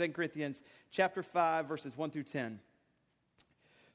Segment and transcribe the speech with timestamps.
[0.00, 2.58] 2 Corinthians chapter 5, verses 1 through 10.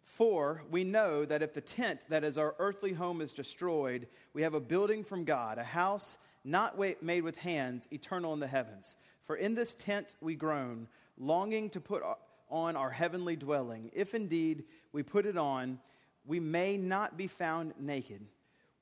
[0.03, 4.43] For we know that if the tent that is our earthly home is destroyed, we
[4.43, 8.95] have a building from God, a house not made with hands, eternal in the heavens.
[9.23, 10.87] For in this tent we groan,
[11.17, 12.03] longing to put
[12.51, 13.89] on our heavenly dwelling.
[13.91, 15.79] If indeed we put it on,
[16.23, 18.21] we may not be found naked.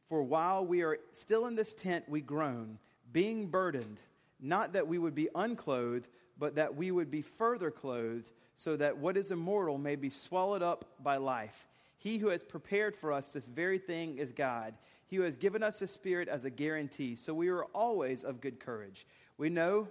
[0.10, 2.80] For while we are still in this tent, we groan,
[3.14, 4.02] being burdened,
[4.42, 8.98] not that we would be unclothed, but that we would be further clothed so that
[8.98, 11.68] what is immortal may be swallowed up by life.
[11.98, 14.74] He who has prepared for us this very thing is God.
[15.08, 17.16] He who has given us his Spirit as a guarantee.
[17.16, 19.06] So we are always of good courage.
[19.38, 19.88] We know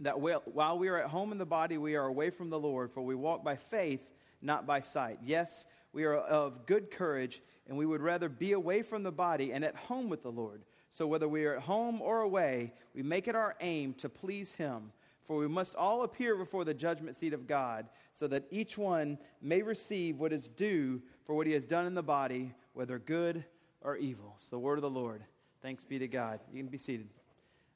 [0.00, 2.90] that while we are at home in the body, we are away from the Lord,
[2.90, 4.10] for we walk by faith,
[4.40, 5.18] not by sight.
[5.24, 9.52] Yes, we are of good courage, and we would rather be away from the body
[9.52, 10.62] and at home with the Lord.
[10.88, 14.52] So whether we are at home or away, we make it our aim to please
[14.52, 14.92] him.
[15.22, 19.18] For we must all appear before the judgment seat of God, so that each one
[19.40, 23.44] may receive what is due for what he has done in the body, whether good
[23.80, 24.32] or evil.
[24.36, 25.22] It's the word of the Lord.
[25.60, 26.40] Thanks be to God.
[26.52, 27.08] You can be seated.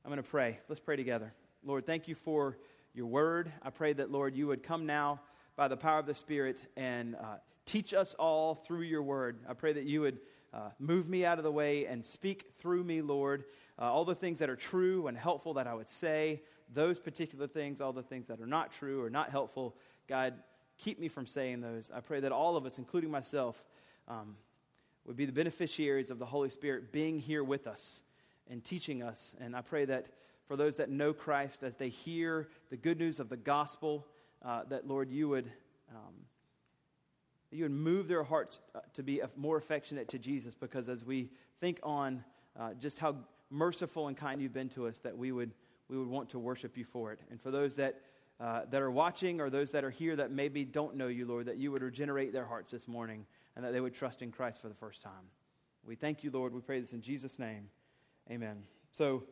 [0.04, 0.58] I'm going to pray.
[0.68, 1.32] Let's pray together.
[1.64, 2.58] Lord, thank you for
[2.94, 3.52] your word.
[3.62, 5.20] I pray that, Lord, you would come now
[5.56, 9.38] by the power of the Spirit and uh, teach us all through your word.
[9.48, 10.18] I pray that you would
[10.52, 13.44] uh, move me out of the way and speak through me, Lord.
[13.78, 17.46] Uh, all the things that are true and helpful that I would say, those particular
[17.46, 19.76] things, all the things that are not true or not helpful,
[20.08, 20.34] God,
[20.78, 21.90] keep me from saying those.
[21.94, 23.64] I pray that all of us, including myself,
[24.08, 24.36] um,
[25.04, 28.02] would be the beneficiaries of the Holy Spirit being here with us
[28.50, 29.34] and teaching us.
[29.40, 30.06] And I pray that
[30.46, 34.06] for those that know Christ, as they hear the good news of the gospel,
[34.44, 35.50] uh, that, Lord, you would.
[35.90, 36.14] Um,
[37.52, 41.30] you would move their hearts uh, to be more affectionate to Jesus because as we
[41.60, 42.24] think on
[42.58, 43.16] uh, just how
[43.50, 45.52] merciful and kind you've been to us, that we would
[45.88, 47.20] we would want to worship you for it.
[47.30, 48.00] And for those that,
[48.40, 51.46] uh, that are watching or those that are here that maybe don't know you, Lord,
[51.46, 54.60] that you would regenerate their hearts this morning and that they would trust in Christ
[54.60, 55.30] for the first time.
[55.86, 56.52] We thank you, Lord.
[56.52, 57.68] We pray this in Jesus' name.
[58.30, 58.64] Amen.
[58.92, 59.24] So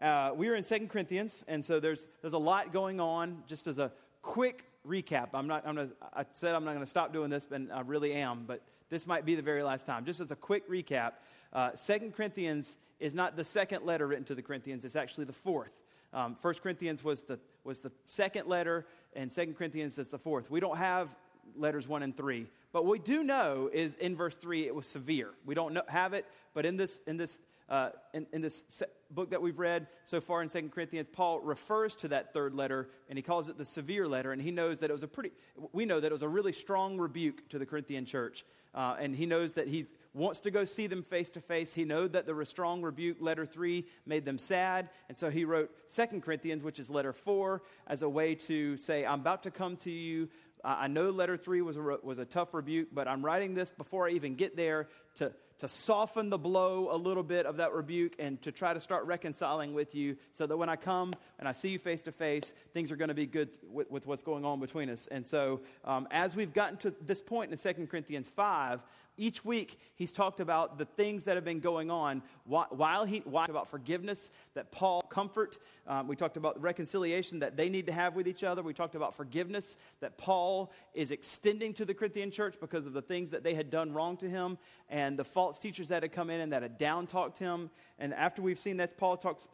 [0.00, 3.42] uh, we are in Second Corinthians, and so there's, there's a lot going on.
[3.46, 6.90] Just as a quick recap, I'm not, I'm gonna, I said I'm not going to
[6.90, 10.04] stop doing this, but I really am, but this might be the very last time.
[10.04, 11.12] Just as a quick recap,
[11.52, 15.32] uh, Second Corinthians is not the second letter written to the Corinthians, it's actually the
[15.32, 15.72] fourth.
[16.12, 20.50] Um, 1 Corinthians was the, was the second letter, and 2 Corinthians is the fourth.
[20.50, 21.16] We don't have
[21.56, 22.46] letters 1 and 3.
[22.72, 25.30] But what we do know is in verse 3 it was severe.
[25.44, 29.30] We don't know, have it, but in this, in this, uh, in, in, this book
[29.30, 33.16] that we've read so far in 2 Corinthians, Paul refers to that third letter and
[33.16, 34.32] he calls it the severe letter.
[34.32, 35.30] And he knows that it was a pretty,
[35.72, 38.44] we know that it was a really strong rebuke to the Corinthian church.
[38.74, 39.84] Uh, and he knows that he
[40.14, 41.74] wants to go see them face to face.
[41.74, 44.88] He knows that the strong rebuke, letter three, made them sad.
[45.08, 49.04] And so he wrote Second Corinthians, which is letter four, as a way to say,
[49.04, 50.28] I'm about to come to you.
[50.64, 54.06] I know letter three was a, was a tough rebuke, but I'm writing this before
[54.06, 58.16] I even get there to, to soften the blow a little bit of that rebuke
[58.18, 61.52] and to try to start reconciling with you so that when I come and I
[61.52, 64.44] see you face to face, things are going to be good with, with, what's going
[64.44, 65.06] on between us.
[65.06, 68.82] And so, um, as we've gotten to this point in 2 Corinthians 5,
[69.22, 73.48] each week he's talked about the things that have been going on while he talked
[73.48, 78.14] about forgiveness that paul comfort um, we talked about reconciliation that they need to have
[78.14, 78.62] with each other.
[78.62, 83.02] We talked about forgiveness that paul is extending to the corinthian church because of the
[83.02, 86.30] things that they had done wrong to him and the false teachers that had come
[86.30, 87.70] in and that had down talked him.
[87.98, 89.48] And after we've seen that paul talks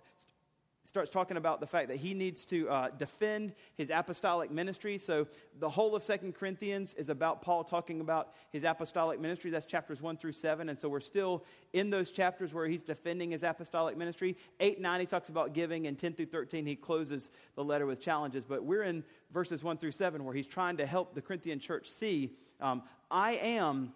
[0.88, 4.96] starts talking about the fact that he needs to uh, defend his apostolic ministry.
[4.96, 5.26] So
[5.58, 9.50] the whole of Second Corinthians is about Paul talking about his apostolic ministry.
[9.50, 10.70] That's chapters 1 through 7.
[10.70, 11.44] And so we're still
[11.74, 14.38] in those chapters where he's defending his apostolic ministry.
[14.60, 18.00] 8, 9, he talks about giving, and 10 through 13, he closes the letter with
[18.00, 18.46] challenges.
[18.46, 21.90] But we're in verses 1 through 7 where he's trying to help the Corinthian church
[21.90, 23.92] see um, I am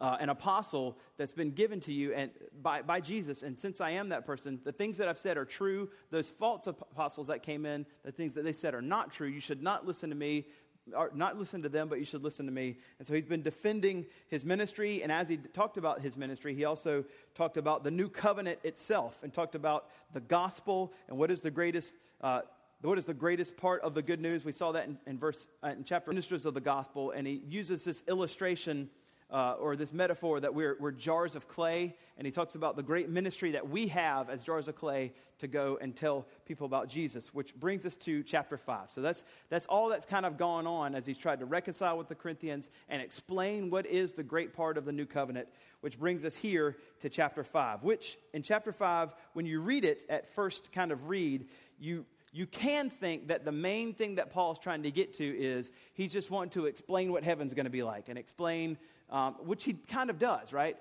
[0.00, 2.30] uh, an apostle that's been given to you and
[2.62, 3.42] by, by Jesus.
[3.42, 5.88] And since I am that person, the things that I've said are true.
[6.10, 9.28] Those false apostles that came in, the things that they said are not true.
[9.28, 10.46] You should not listen to me,
[10.94, 12.76] or not listen to them, but you should listen to me.
[12.98, 15.02] And so he's been defending his ministry.
[15.02, 17.04] And as he talked about his ministry, he also
[17.34, 21.50] talked about the new covenant itself and talked about the gospel and what is the
[21.50, 21.96] greatest.
[22.20, 22.42] Uh,
[22.82, 24.44] what is the greatest part of the good news?
[24.44, 27.42] We saw that in, in verse uh, in chapter ministers of the gospel, and he
[27.48, 28.90] uses this illustration
[29.30, 32.82] uh, or this metaphor that we're, we're jars of clay, and he talks about the
[32.82, 36.88] great ministry that we have as jars of clay to go and tell people about
[36.88, 38.90] Jesus, which brings us to chapter 5.
[38.90, 42.08] So that's, that's all that's kind of gone on as he's tried to reconcile with
[42.08, 45.48] the Corinthians and explain what is the great part of the new covenant,
[45.80, 50.04] which brings us here to chapter 5, which in chapter 5, when you read it
[50.08, 54.58] at first kind of read, you you can think that the main thing that Paul's
[54.58, 57.82] trying to get to is he's just wanting to explain what heaven's going to be
[57.82, 58.76] like and explain,
[59.10, 60.76] um, which he kind of does, right?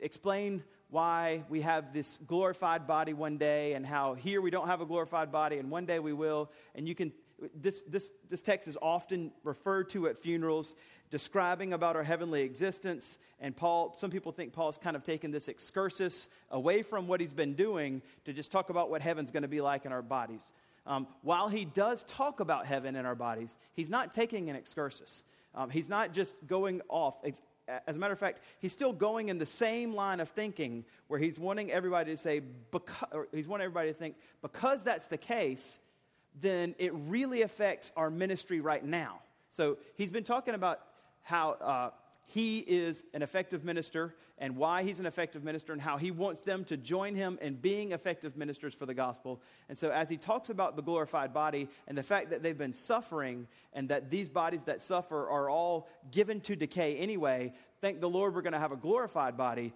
[0.00, 4.80] Explain why we have this glorified body one day and how here we don't have
[4.80, 6.50] a glorified body and one day we will.
[6.74, 7.12] And you can,
[7.54, 10.74] this, this, this text is often referred to at funerals
[11.10, 13.18] describing about our heavenly existence.
[13.40, 17.32] And Paul, some people think Paul's kind of taken this excursus away from what he's
[17.32, 20.44] been doing to just talk about what heaven's going to be like in our bodies.
[20.86, 25.24] Um, while he does talk about heaven in our bodies, he's not taking an excursus.
[25.54, 27.18] Um, he's not just going off.
[27.86, 31.20] As a matter of fact, he's still going in the same line of thinking where
[31.20, 32.40] he's wanting everybody to say,
[32.70, 35.80] because, he's wanting everybody to think, because that's the case,
[36.40, 39.20] then it really affects our ministry right now.
[39.48, 40.80] So he's been talking about
[41.22, 41.90] how uh,
[42.32, 46.42] he is an effective minister and why he's an effective minister and how he wants
[46.42, 49.42] them to join him in being effective ministers for the gospel.
[49.68, 52.72] And so, as he talks about the glorified body and the fact that they've been
[52.72, 58.08] suffering and that these bodies that suffer are all given to decay anyway, thank the
[58.08, 59.72] Lord we're going to have a glorified body.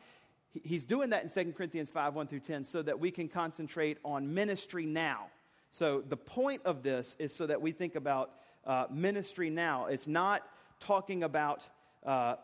[0.62, 3.98] He's doing that in 2 Corinthians 5 1 through 10 so that we can concentrate
[4.04, 5.26] on ministry now.
[5.70, 8.30] So, the point of this is so that we think about
[8.64, 9.86] uh, ministry now.
[9.86, 10.46] It's not
[10.78, 11.68] talking about
[12.04, 12.36] uh,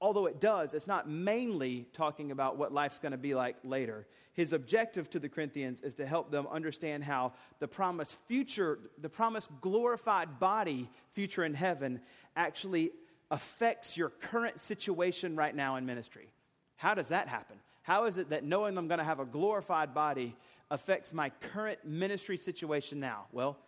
[0.00, 4.06] although it does, it's not mainly talking about what life's going to be like later.
[4.34, 9.08] His objective to the Corinthians is to help them understand how the promised future, the
[9.08, 12.00] promised glorified body, future in heaven,
[12.34, 12.90] actually
[13.30, 16.28] affects your current situation right now in ministry.
[16.76, 17.56] How does that happen?
[17.82, 20.36] How is it that knowing I'm going to have a glorified body
[20.70, 23.26] affects my current ministry situation now?
[23.32, 23.58] Well,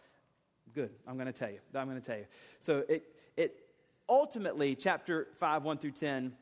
[0.74, 0.90] good.
[1.06, 1.60] I'm going to tell you.
[1.74, 2.26] I'm going to tell you.
[2.58, 3.04] So it,
[3.36, 3.63] it
[4.08, 6.32] ultimately, chapter 5, 1 through 10,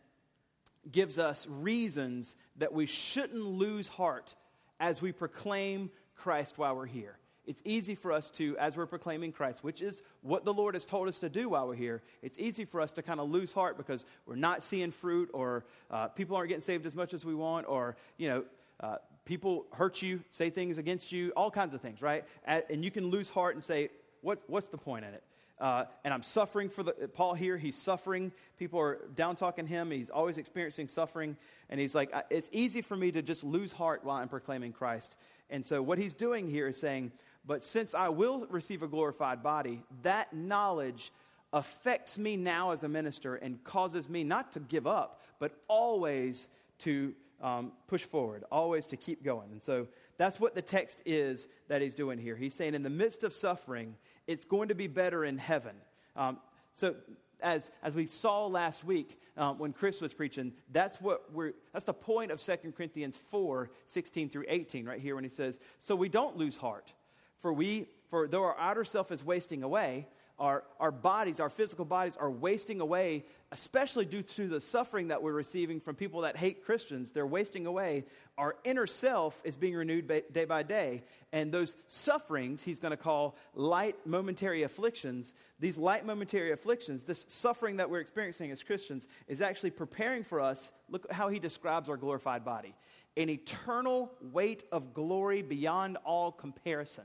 [0.91, 4.35] gives us reasons that we shouldn't lose heart
[4.81, 7.19] as we proclaim Christ while we're here.
[7.44, 10.85] It's easy for us to, as we're proclaiming Christ, which is what the Lord has
[10.85, 13.53] told us to do while we're here, it's easy for us to kind of lose
[13.53, 17.25] heart because we're not seeing fruit or uh, people aren't getting saved as much as
[17.25, 18.44] we want or, you know,
[18.79, 22.25] uh, people hurt you, say things against you, all kinds of things, right?
[22.44, 25.23] And you can lose heart and say, what's, what's the point in it?
[25.59, 28.33] Uh, and I'm suffering for the, Paul here, he's suffering.
[28.59, 29.91] People are down talking him.
[29.91, 31.37] He's always experiencing suffering.
[31.71, 35.17] And he's like, it's easy for me to just lose heart while I'm proclaiming Christ.
[35.51, 37.13] And so what he's doing here is saying,
[37.47, 41.13] but since I will receive a glorified body, that knowledge
[41.53, 46.49] affects me now as a minister and causes me not to give up, but always
[46.81, 49.50] to um, push forward, always to keep going.
[49.50, 52.37] And so that's what the text is that he's doing here.
[52.37, 53.97] He's saying, in the midst of suffering,
[54.27, 55.75] it's going to be better in heaven.
[56.17, 56.39] Um,
[56.73, 56.94] so,
[57.41, 61.85] as, as we saw last week um, when Chris was preaching, that's what we're, that's
[61.85, 65.97] the point of 2 Corinthians 4, 16 through 18, right here when he says, So
[65.97, 66.93] we don't lose heart.
[67.41, 70.06] For we, for though our outer self is wasting away,
[70.39, 75.23] our, our bodies, our physical bodies, are wasting away, especially due to the suffering that
[75.23, 77.13] we're receiving from people that hate Christians.
[77.13, 78.07] They're wasting away.
[78.39, 81.05] Our inner self is being renewed day by day.
[81.33, 85.35] And those sufferings, he's going to call light momentary afflictions.
[85.61, 90.41] These light momentary afflictions, this suffering that we're experiencing as Christians, is actually preparing for
[90.41, 90.73] us.
[90.89, 92.75] Look how he describes our glorified body
[93.19, 97.05] an eternal weight of glory beyond all comparison.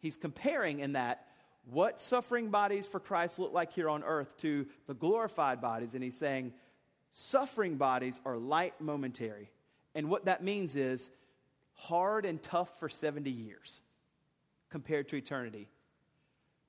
[0.00, 1.28] He's comparing in that
[1.70, 5.94] what suffering bodies for Christ look like here on earth to the glorified bodies.
[5.94, 6.52] And he's saying,
[7.10, 9.50] suffering bodies are light momentary.
[9.94, 11.10] And what that means is
[11.74, 13.82] hard and tough for 70 years
[14.70, 15.68] compared to eternity.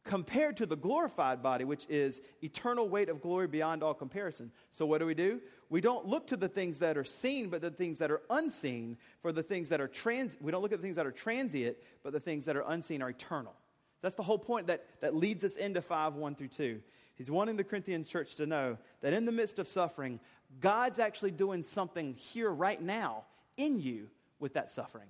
[0.03, 4.51] Compared to the glorified body, which is eternal weight of glory beyond all comparison.
[4.69, 5.39] So, what do we do?
[5.69, 8.97] We don't look to the things that are seen, but the things that are unseen.
[9.21, 11.77] For the things that are trans, we don't look at the things that are transient,
[12.03, 13.55] but the things that are unseen are eternal.
[14.03, 16.81] That's the whole point that, that leads us into 5 1 through 2.
[17.15, 20.19] He's wanting the Corinthians church to know that in the midst of suffering,
[20.59, 23.23] God's actually doing something here right now
[23.55, 25.07] in you with that suffering.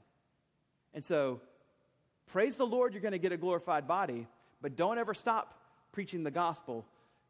[0.93, 1.41] And so,
[2.27, 4.27] praise the Lord, you're going to get a glorified body,
[4.61, 5.59] but don't ever stop
[5.91, 6.85] preaching the gospel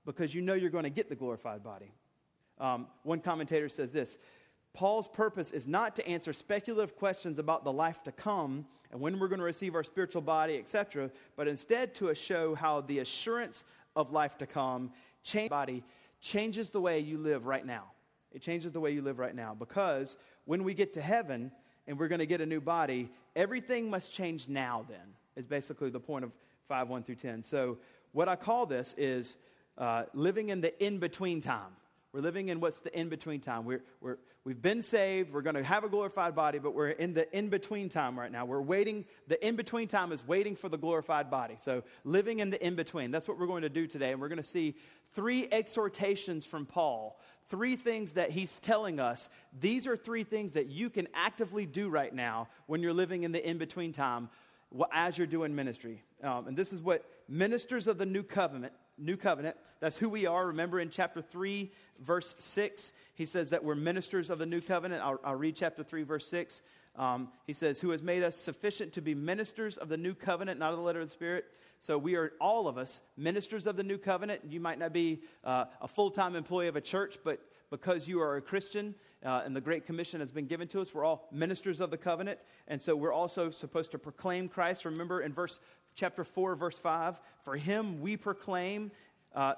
[0.05, 1.93] because you know you're going to get the glorified body.
[2.60, 4.17] Um, one commentator says this
[4.74, 9.20] Paul's purpose is not to answer speculative questions about the life to come and when
[9.20, 13.63] we're going to receive our spiritual body, etc., but instead to show how the assurance
[13.96, 14.92] of life to come
[15.24, 15.84] change body
[16.22, 17.86] changes the way you live right now.
[18.32, 20.15] It changes the way you live right now because
[20.46, 21.51] when we get to heaven
[21.88, 25.89] and we're going to get a new body, everything must change now then, is basically
[25.89, 26.32] the point of
[26.68, 27.44] 5 1 through 10.
[27.44, 27.77] So,
[28.12, 29.38] what I call this is
[29.77, 31.75] uh, living in the in between time
[32.13, 33.65] We're living in what's the in between time.
[33.65, 35.34] We're, we're, we've been saved.
[35.34, 38.32] We're going to have a glorified body, but we're in the in between time right
[38.32, 38.46] now.
[38.46, 39.05] We're waiting.
[39.27, 41.55] The in between time is waiting for the glorified body.
[41.58, 43.10] So, living in the in between.
[43.10, 44.12] That's what we're going to do today.
[44.12, 44.75] And we're going to see
[45.13, 49.32] three exhortations from Paul, three things that he's telling us.
[49.60, 53.32] These are three things that you can actively do right now when you're living in
[53.32, 54.29] the in between time
[54.91, 56.03] as you're doing ministry.
[56.22, 59.57] Um, and this is what ministers of the new covenant new covenant.
[59.79, 60.47] That's who we are.
[60.47, 65.03] Remember in chapter 3, verse 6, he says that we're ministers of the new covenant.
[65.03, 66.62] I'll, I'll read chapter 3, verse 6.
[66.95, 70.59] Um, he says, Who has made us sufficient to be ministers of the new covenant,
[70.59, 71.45] not of the letter of the Spirit.
[71.79, 74.41] So we are, all of us, ministers of the new covenant.
[74.47, 78.21] You might not be uh, a full time employee of a church, but because you
[78.21, 78.93] are a Christian
[79.25, 81.97] uh, and the Great Commission has been given to us, we're all ministers of the
[81.97, 82.39] covenant.
[82.67, 84.85] And so we're also supposed to proclaim Christ.
[84.85, 85.59] Remember in verse
[85.95, 87.19] chapter 4, verse 5.
[87.43, 88.91] For him we proclaim,
[89.35, 89.55] uh,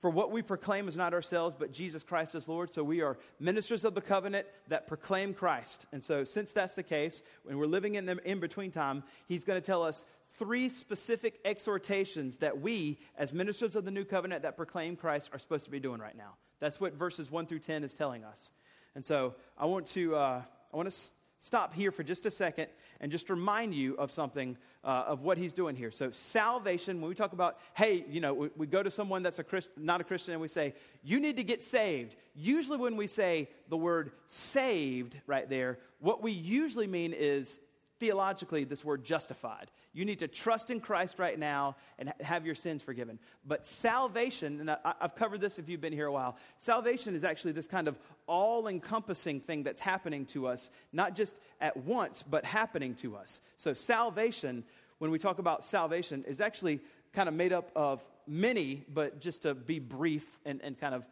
[0.00, 2.74] for what we proclaim is not ourselves, but Jesus Christ as Lord.
[2.74, 5.86] So we are ministers of the covenant that proclaim Christ.
[5.92, 9.44] And so, since that's the case, when we're living in the in between time, he's
[9.44, 10.04] going to tell us
[10.36, 15.38] three specific exhortations that we, as ministers of the new covenant that proclaim Christ, are
[15.38, 16.34] supposed to be doing right now.
[16.60, 18.52] That's what verses 1 through 10 is telling us.
[18.94, 20.96] And so, I want to, uh, I want to
[21.44, 22.68] stop here for just a second
[23.02, 25.90] and just remind you of something uh, of what he's doing here.
[25.90, 29.38] So, salvation, when we talk about, hey, you know, we, we go to someone that's
[29.38, 30.72] a Christ, not a Christian and we say,
[31.02, 32.16] you need to get saved.
[32.34, 37.60] Usually, when we say the word saved right there, what we usually mean is
[38.00, 39.70] theologically this word justified.
[39.92, 43.18] You need to trust in Christ right now and have your sins forgiven.
[43.46, 47.24] But salvation, and I, have covered this if you've been here a while, salvation is
[47.24, 52.22] actually this kind of all encompassing thing that's happening to us, not just at once,
[52.22, 53.40] but happening to us.
[53.56, 54.64] So, salvation,
[54.98, 56.80] when we talk about salvation, is actually
[57.12, 61.08] kind of made up of many, but just to be brief and, and kind of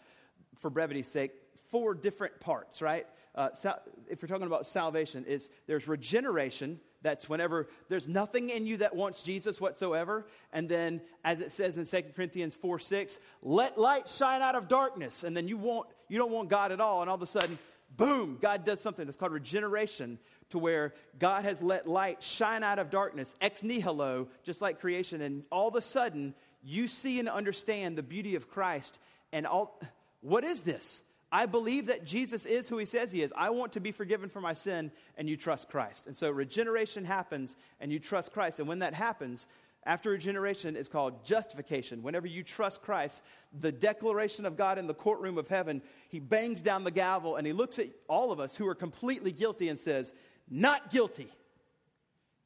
[0.56, 1.30] for brevity's sake,
[1.70, 3.06] four different parts, right?
[3.34, 8.66] Uh, sal- if you're talking about salvation, is there's regeneration, that's whenever there's nothing in
[8.66, 10.26] you that wants Jesus whatsoever.
[10.52, 14.68] And then, as it says in 2 Corinthians 4 6, let light shine out of
[14.68, 15.24] darkness.
[15.24, 17.00] And then you, want, you don't want God at all.
[17.00, 17.58] And all of a sudden,
[17.96, 19.06] boom, God does something.
[19.06, 20.18] It's called regeneration,
[20.50, 25.22] to where God has let light shine out of darkness, ex nihilo, just like creation.
[25.22, 28.98] And all of a sudden, you see and understand the beauty of Christ.
[29.32, 29.80] And all,
[30.20, 31.02] what is this?
[31.32, 33.32] I believe that Jesus is who he says he is.
[33.34, 36.06] I want to be forgiven for my sin, and you trust Christ.
[36.06, 38.60] And so regeneration happens, and you trust Christ.
[38.60, 39.46] And when that happens,
[39.84, 42.02] after regeneration is called justification.
[42.02, 43.22] Whenever you trust Christ,
[43.58, 47.46] the declaration of God in the courtroom of heaven, he bangs down the gavel and
[47.46, 50.14] he looks at all of us who are completely guilty and says,
[50.48, 51.28] Not guilty,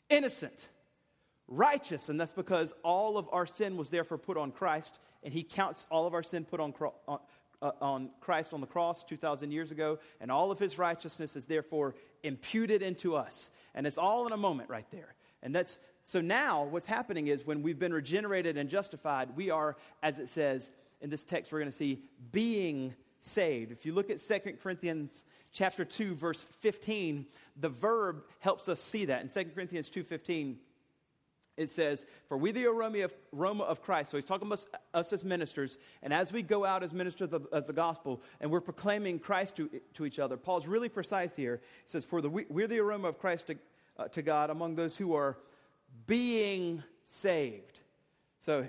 [0.08, 0.68] innocent,
[1.46, 2.08] righteous.
[2.08, 5.86] And that's because all of our sin was therefore put on Christ, and he counts
[5.90, 6.72] all of our sin put on,
[7.62, 11.46] uh, on Christ on the cross 2,000 years ago, and all of his righteousness is
[11.46, 13.50] therefore imputed into us.
[13.74, 15.14] And it's all in a moment right there.
[15.42, 19.76] And that's so now what's happening is when we've been regenerated and justified, we are,
[20.02, 20.70] as it says
[21.00, 23.72] in this text, we're going to see being saved.
[23.72, 29.06] If you look at 2 Corinthians chapter 2, verse 15, the verb helps us see
[29.06, 29.22] that.
[29.22, 30.56] In 2 Corinthians 2:15,
[31.56, 34.10] it says, For we the aroma of, Christ.
[34.10, 35.78] So he's talking about us as ministers.
[36.02, 39.56] And as we go out as ministers of, of the gospel and we're proclaiming Christ
[39.56, 41.60] to, to each other, Paul's really precise here.
[41.62, 43.56] He says, For the, we're the aroma of Christ to,
[43.98, 45.38] uh, to God among those who are
[46.06, 47.80] being saved.
[48.38, 48.68] So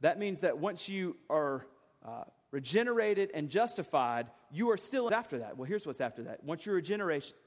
[0.00, 1.64] that means that once you are
[2.04, 5.56] uh, regenerated and justified, you are still after that.
[5.56, 6.42] Well, here's what's after that.
[6.44, 6.82] Once you're,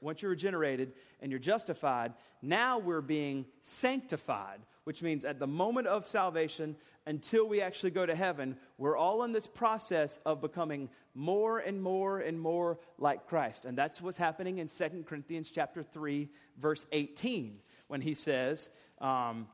[0.00, 5.86] once you're regenerated and you're justified, now we're being sanctified which means at the moment
[5.86, 10.88] of salvation until we actually go to heaven, we're all in this process of becoming
[11.14, 13.64] more and more and more like Christ.
[13.64, 17.58] And that's what's happening in 2 Corinthians chapter 3, verse 18,
[17.88, 18.68] when he says,
[19.00, 19.48] um,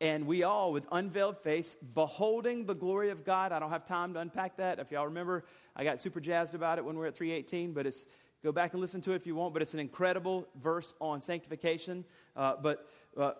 [0.00, 3.50] and we all, with unveiled face, beholding the glory of God.
[3.50, 4.78] I don't have time to unpack that.
[4.78, 5.44] If y'all remember,
[5.74, 8.06] I got super jazzed about it when we were at 318, but it's,
[8.44, 11.20] go back and listen to it if you want, but it's an incredible verse on
[11.20, 12.04] sanctification.
[12.36, 13.32] Uh, but uh,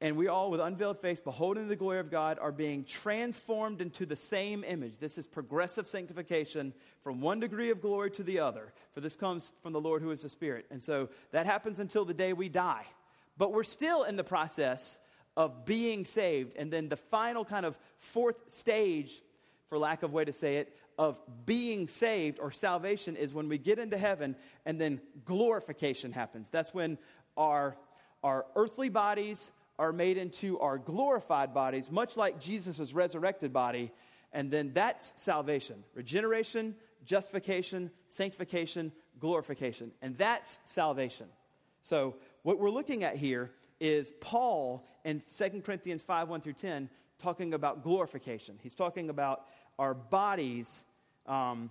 [0.00, 4.04] and we all, with unveiled face, beholding the glory of God, are being transformed into
[4.04, 4.98] the same image.
[4.98, 8.74] This is progressive sanctification from one degree of glory to the other.
[8.92, 10.66] For this comes from the Lord who is the Spirit.
[10.70, 12.84] And so that happens until the day we die.
[13.38, 14.98] But we're still in the process
[15.34, 16.56] of being saved.
[16.56, 19.22] And then the final kind of fourth stage,
[19.68, 23.56] for lack of way to say it, of being saved or salvation is when we
[23.56, 24.36] get into heaven
[24.66, 26.50] and then glorification happens.
[26.50, 26.98] That's when
[27.36, 27.76] our,
[28.22, 33.92] our earthly bodies are made into our glorified bodies, much like Jesus' resurrected body.
[34.32, 35.84] And then that's salvation.
[35.94, 39.92] Regeneration, justification, sanctification, glorification.
[40.02, 41.26] And that's salvation.
[41.82, 46.88] So, what we're looking at here is Paul in 2 Corinthians 5 1 through 10
[47.18, 48.58] talking about glorification.
[48.62, 49.46] He's talking about
[49.78, 50.84] our bodies
[51.26, 51.70] um,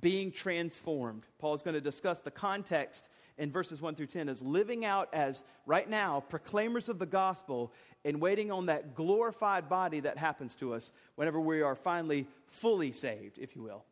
[0.00, 1.24] being transformed.
[1.38, 3.08] Paul is going to discuss the context
[3.38, 7.72] in verses 1 through 10 is living out as, right now, proclaimers of the gospel
[8.04, 12.92] and waiting on that glorified body that happens to us whenever we are finally fully
[12.92, 13.84] saved, if you will.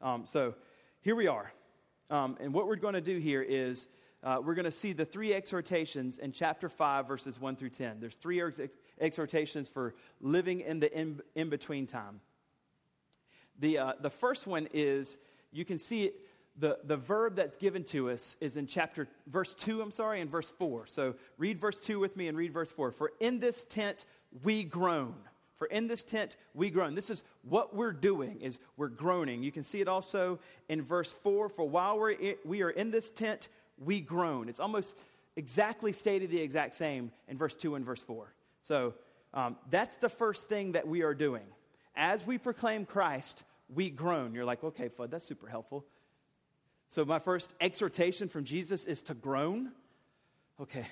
[0.00, 0.54] Um, so
[1.02, 1.52] here we are.
[2.10, 3.88] Um, and what we're going to do here is
[4.22, 8.00] uh, we're going to see the three exhortations in chapter 5, verses 1 through 10.
[8.00, 8.60] There's three ex-
[8.98, 12.20] exhortations for living in the in, in between time.
[13.58, 15.18] The, uh, the first one is
[15.52, 16.10] you can see
[16.58, 20.30] the, the verb that's given to us is in chapter, verse 2, I'm sorry, and
[20.30, 20.86] verse 4.
[20.86, 22.92] So read verse 2 with me and read verse 4.
[22.92, 24.04] For in this tent
[24.42, 25.14] we groan.
[25.56, 26.94] For in this tent we groan.
[26.94, 29.42] This is what we're doing is we're groaning.
[29.42, 31.48] You can see it also in verse 4.
[31.48, 34.48] For while we're in, we are in this tent, we groan.
[34.48, 34.96] It's almost
[35.36, 38.32] exactly stated the exact same in verse 2 and verse 4.
[38.62, 38.94] So
[39.32, 41.44] um, that's the first thing that we are doing.
[41.96, 43.42] As we proclaim Christ,
[43.72, 44.34] we groan.
[44.34, 45.84] You're like, okay, fud that's super helpful.
[46.88, 49.72] So, my first exhortation from Jesus is to groan.
[50.60, 50.86] Okay,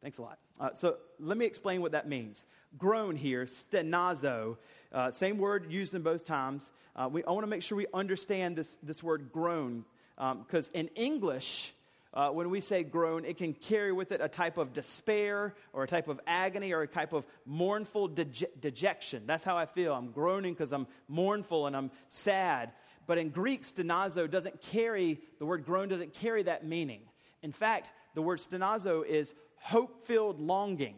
[0.00, 0.38] thanks a lot.
[0.58, 2.46] Uh, so, let me explain what that means.
[2.78, 4.56] Groan here, stenazo,
[4.92, 6.70] uh, same word used in both times.
[6.94, 9.84] Uh, we, I want to make sure we understand this, this word groan,
[10.16, 11.72] because um, in English,
[12.14, 15.84] uh, when we say groan, it can carry with it a type of despair or
[15.84, 19.22] a type of agony or a type of mournful dejection.
[19.26, 19.94] That's how I feel.
[19.94, 22.72] I'm groaning because I'm mournful and I'm sad.
[23.06, 27.02] But in Greek, stenazo doesn't carry, the word groan doesn't carry that meaning.
[27.42, 30.96] In fact, the word stenazo is hope filled longing.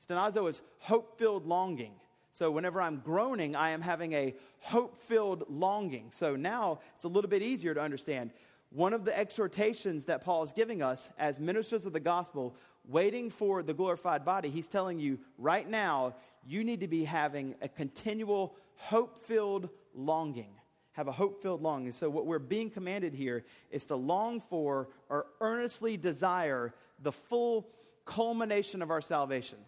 [0.00, 1.92] Stenazo is hope filled longing.
[2.32, 6.10] So whenever I'm groaning, I am having a hope filled longing.
[6.10, 8.30] So now it's a little bit easier to understand.
[8.70, 12.56] One of the exhortations that Paul is giving us as ministers of the gospel,
[12.88, 17.54] waiting for the glorified body, he's telling you right now, you need to be having
[17.60, 20.54] a continual hope filled longing
[20.92, 21.92] have a hope filled longing.
[21.92, 27.68] So, what we're being commanded here is to long for or earnestly desire the full
[28.04, 29.58] culmination of our salvation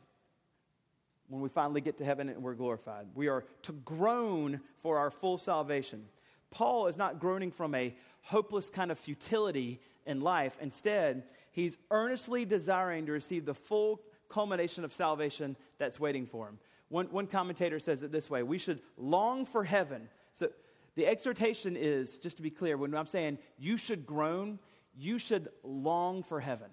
[1.29, 3.07] when we finally get to heaven and we're glorified.
[3.15, 6.05] We are to groan for our full salvation.
[6.51, 10.59] Paul is not groaning from a hopeless kind of futility in life.
[10.61, 16.59] Instead, he's earnestly desiring to receive the full culmination of salvation that's waiting for him.
[16.89, 20.09] One, one commentator says it this way We should long for heaven.
[20.33, 20.51] So,
[20.95, 24.59] the exhortation is, just to be clear, when I'm saying you should groan,
[24.97, 26.69] you should long for heaven.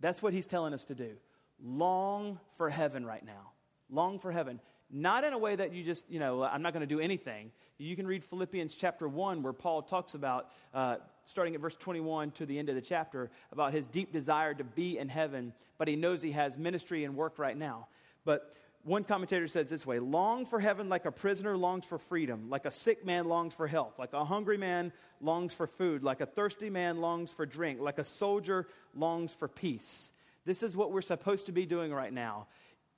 [0.00, 1.16] That's what he's telling us to do.
[1.62, 3.52] Long for heaven right now.
[3.90, 4.60] Long for heaven.
[4.90, 7.52] Not in a way that you just, you know, I'm not going to do anything.
[7.78, 12.30] You can read Philippians chapter 1, where Paul talks about, uh, starting at verse 21
[12.32, 15.88] to the end of the chapter, about his deep desire to be in heaven, but
[15.88, 17.86] he knows he has ministry and work right now.
[18.24, 22.48] But one commentator says this way long for heaven like a prisoner longs for freedom,
[22.48, 26.20] like a sick man longs for health, like a hungry man longs for food, like
[26.20, 30.10] a thirsty man longs for drink, like a soldier longs for peace.
[30.44, 32.46] This is what we're supposed to be doing right now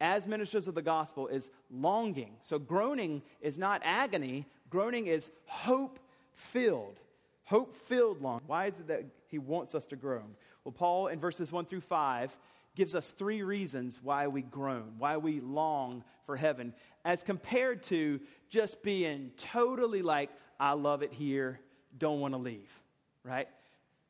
[0.01, 2.37] as ministers of the gospel is longing.
[2.41, 5.99] So groaning is not agony, groaning is hope
[6.33, 6.99] filled.
[7.45, 8.41] Hope filled long.
[8.47, 10.37] Why is it that he wants us to groan?
[10.65, 12.37] Well, Paul in verses 1 through 5
[12.81, 16.73] gives us three reasons why we groan, why we long for heaven,
[17.05, 21.61] as compared to just being totally like, I love it here,
[21.99, 22.81] don't want to leave,
[23.23, 23.49] right?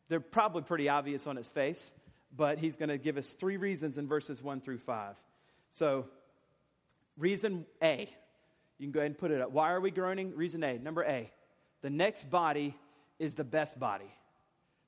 [0.09, 1.93] They're probably pretty obvious on its face,
[2.37, 5.21] but he's going to give us three reasons in verses 1 through 5.
[5.71, 6.07] So,
[7.19, 8.09] reason A,
[8.79, 9.51] you can go ahead and put it up.
[9.51, 10.33] Why are we groaning?
[10.37, 11.29] Reason A, number A,
[11.83, 12.77] the next body
[13.19, 14.15] is the best body.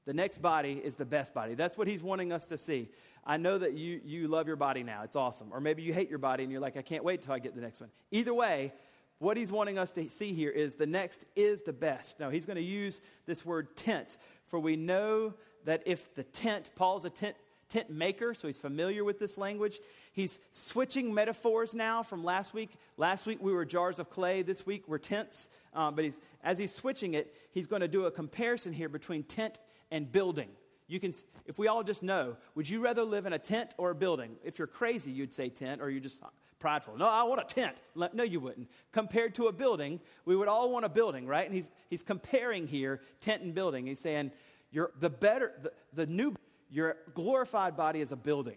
[0.04, 1.54] The next body is the best body.
[1.54, 2.88] That's what he's wanting us to see.
[3.24, 5.02] I know that you, you love your body now.
[5.04, 5.48] It's awesome.
[5.52, 7.54] Or maybe you hate your body and you're like, I can't wait till I get
[7.54, 7.90] the next one.
[8.10, 8.72] Either way,
[9.18, 12.18] what he's wanting us to see here is the next is the best.
[12.18, 16.70] Now, he's going to use this word tent, for we know that if the tent,
[16.74, 17.36] Paul's a tent,
[17.68, 19.78] tent maker, so he's familiar with this language.
[20.12, 22.70] He's switching metaphors now from last week.
[22.96, 25.48] Last week we were jars of clay, this week we're tents.
[25.72, 29.22] Uh, but he's, as he's switching it, he's going to do a comparison here between
[29.22, 29.60] tent
[29.92, 30.48] and building.
[30.88, 31.12] You can,
[31.46, 34.36] if we all just know, would you rather live in a tent or a building?
[34.44, 36.26] If you're crazy, you'd say tent, or you're just uh,
[36.58, 36.96] prideful.
[36.98, 37.80] No, I want a tent.
[37.94, 38.68] No, you wouldn't.
[38.92, 41.46] Compared to a building, we would all want a building, right?
[41.46, 43.86] And he's, he's comparing here tent and building.
[43.86, 44.32] He's saying,
[44.70, 46.34] you're the better, the, the new,
[46.70, 48.56] your glorified body is a building.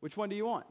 [0.00, 0.66] Which one do you want?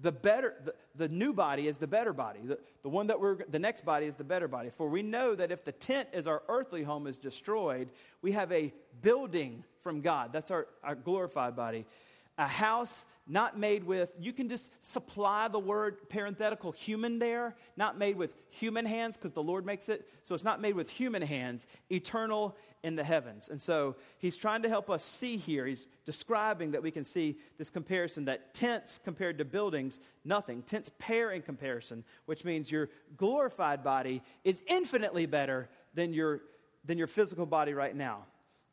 [0.00, 2.40] The better the, the, new body is the better body.
[2.44, 4.70] The, the one that we're the next body is the better body.
[4.70, 7.88] For we know that if the tent is our earthly home is destroyed
[8.22, 10.32] we have a building from god.
[10.32, 11.86] That's our, our glorified body
[12.38, 17.98] a house not made with, you can just supply the word parenthetical human there, not
[17.98, 20.08] made with human hands because the Lord makes it.
[20.22, 23.48] So it's not made with human hands, eternal in the heavens.
[23.48, 25.66] And so he's trying to help us see here.
[25.66, 30.62] He's describing that we can see this comparison that tents compared to buildings, nothing.
[30.62, 36.40] Tents pair in comparison, which means your glorified body is infinitely better than your,
[36.84, 38.26] than your physical body right now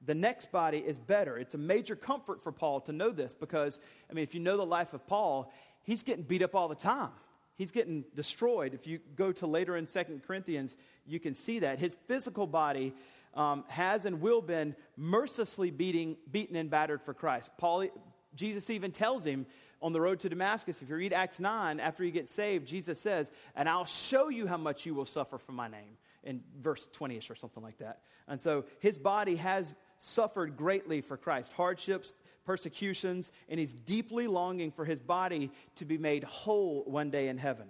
[0.05, 1.37] the next body is better.
[1.37, 4.57] It's a major comfort for Paul to know this because, I mean, if you know
[4.57, 5.51] the life of Paul,
[5.83, 7.11] he's getting beat up all the time.
[7.55, 8.73] He's getting destroyed.
[8.73, 11.79] If you go to later in Second Corinthians, you can see that.
[11.79, 12.93] His physical body
[13.33, 17.49] um, has and will been mercilessly beating, beaten and battered for Christ.
[17.57, 17.87] Paul,
[18.35, 19.45] Jesus even tells him
[19.81, 22.99] on the road to Damascus, if you read Acts 9, after he gets saved, Jesus
[22.99, 26.87] says, And I'll show you how much you will suffer for my name, in verse
[26.91, 28.01] 20 ish or something like that.
[28.27, 32.13] And so his body has suffered greatly for Christ hardships,
[32.45, 37.37] persecutions, and he's deeply longing for his body to be made whole one day in
[37.37, 37.67] heaven.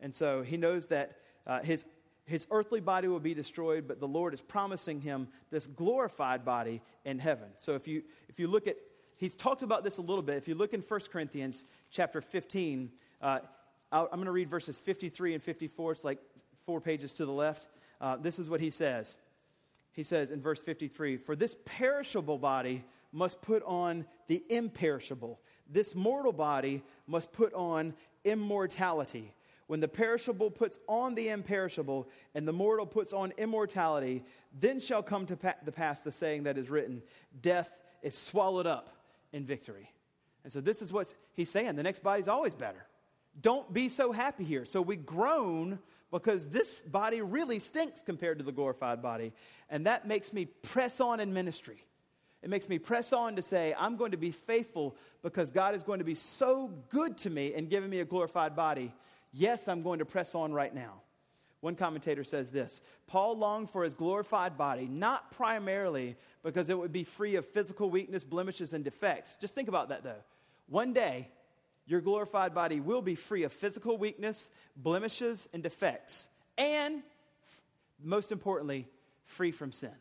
[0.00, 1.84] And so he knows that uh, his,
[2.24, 6.82] his earthly body will be destroyed, but the Lord is promising him this glorified body
[7.04, 7.48] in heaven.
[7.56, 8.76] So if you, if you look at,
[9.16, 10.36] he's talked about this a little bit.
[10.36, 13.38] If you look in 1 Corinthians chapter 15, uh,
[13.92, 15.92] I'm going to read verses 53 and 54.
[15.92, 16.18] It's like
[16.64, 17.68] four pages to the left.
[18.00, 19.16] Uh, this is what he says
[19.94, 25.94] he says in verse 53 For this perishable body must put on the imperishable, this
[25.94, 29.32] mortal body must put on immortality.
[29.66, 35.02] When the perishable puts on the imperishable, and the mortal puts on immortality, then shall
[35.02, 37.02] come to pa- the pass the saying that is written
[37.40, 38.90] Death is swallowed up
[39.32, 39.90] in victory.
[40.42, 41.76] And so, this is what he's saying.
[41.76, 42.84] The next body's always better.
[43.40, 44.66] Don't be so happy here.
[44.66, 45.78] So, we groan
[46.14, 49.32] because this body really stinks compared to the glorified body.
[49.68, 51.82] And that makes me press on in ministry.
[52.40, 55.82] It makes me press on to say, I'm going to be faithful because God is
[55.82, 58.92] going to be so good to me and giving me a glorified body.
[59.32, 61.00] Yes, I'm going to press on right now.
[61.60, 66.92] One commentator says this Paul longed for his glorified body, not primarily because it would
[66.92, 69.36] be free of physical weakness, blemishes, and defects.
[69.38, 70.22] Just think about that though.
[70.68, 71.28] One day,
[71.86, 76.28] your glorified body will be free of physical weakness, blemishes, and defects.
[76.56, 77.02] And,
[78.02, 78.88] most importantly,
[79.24, 79.94] free from sin.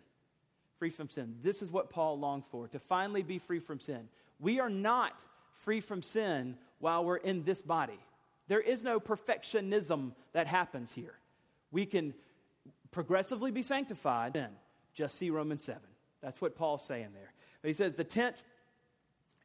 [0.79, 1.35] Free from sin.
[1.41, 4.07] This is what Paul longs for to finally be free from sin.
[4.39, 5.21] We are not
[5.53, 7.99] free from sin while we're in this body.
[8.47, 11.15] There is no perfectionism that happens here.
[11.71, 12.13] We can
[12.91, 14.51] progressively be sanctified, then
[14.93, 15.81] just see Romans 7.
[16.21, 17.33] That's what Paul's saying there.
[17.63, 18.43] He says the tent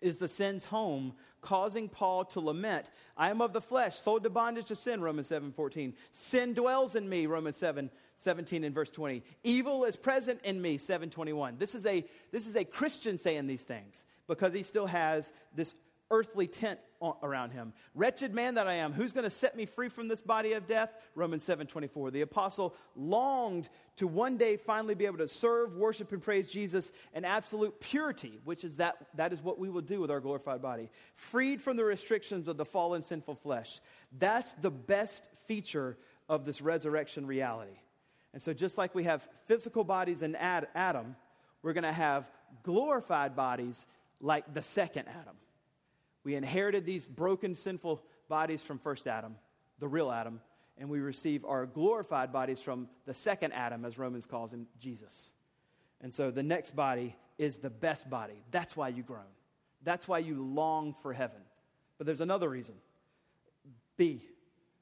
[0.00, 4.30] is the sin's home, causing Paul to lament, I am of the flesh, sold to
[4.30, 5.94] bondage to sin, Romans 7 14.
[6.12, 9.22] Sin dwells in me, Romans 7 17 and verse 20.
[9.44, 11.56] Evil is present in me, 721.
[11.58, 15.74] This is a this is a Christian saying these things because he still has this
[16.10, 16.80] earthly tent
[17.22, 17.72] around him.
[17.94, 20.66] Wretched man that I am, who's going to set me free from this body of
[20.66, 20.92] death?
[21.14, 22.10] Romans 7:24.
[22.10, 26.90] The apostle longed to one day finally be able to serve, worship and praise Jesus
[27.14, 30.60] in absolute purity, which is that that is what we will do with our glorified
[30.60, 30.90] body.
[31.14, 33.80] Freed from the restrictions of the fallen sinful flesh.
[34.18, 35.96] That's the best feature
[36.28, 37.78] of this resurrection reality.
[38.32, 41.16] And so just like we have physical bodies in Adam,
[41.62, 42.30] we're going to have
[42.62, 43.86] glorified bodies
[44.20, 45.36] like the second Adam.
[46.28, 49.36] We inherited these broken, sinful bodies from first Adam,
[49.78, 50.42] the real Adam,
[50.76, 55.32] and we receive our glorified bodies from the second Adam, as Romans calls him, Jesus.
[56.02, 58.42] And so the next body is the best body.
[58.50, 59.32] That's why you groan.
[59.82, 61.40] That's why you long for heaven.
[61.96, 62.74] But there's another reason.
[63.96, 64.20] B,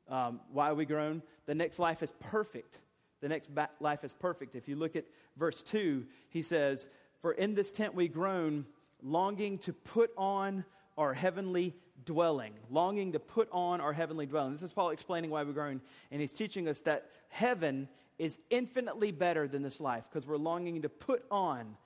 [0.08, 1.22] um, why we groan.
[1.46, 2.80] The next life is perfect.
[3.20, 4.56] The next ba- life is perfect.
[4.56, 5.04] If you look at
[5.36, 6.88] verse 2, he says,
[7.20, 8.66] For in this tent we groan,
[9.00, 10.64] longing to put on
[10.96, 14.52] our heavenly dwelling, longing to put on our heavenly dwelling.
[14.52, 15.80] This is Paul explaining why we're growing,
[16.10, 20.82] and he's teaching us that heaven is infinitely better than this life because we're longing
[20.82, 21.76] to put on.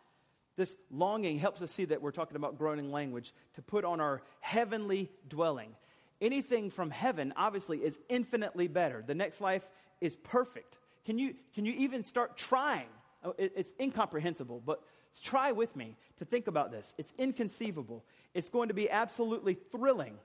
[0.57, 4.23] This longing helps us see that we're talking about groaning language, to put on our
[4.41, 5.75] heavenly dwelling.
[6.21, 9.03] Anything from heaven, obviously, is infinitely better.
[9.07, 9.69] The next life
[10.01, 10.79] is perfect.
[11.05, 12.89] Can you, can you even start trying?
[13.25, 14.83] Oh, it's incomprehensible, but
[15.19, 16.95] try with me to think about this.
[16.99, 18.05] It's inconceivable.
[18.35, 20.19] It's going to be absolutely thrilling.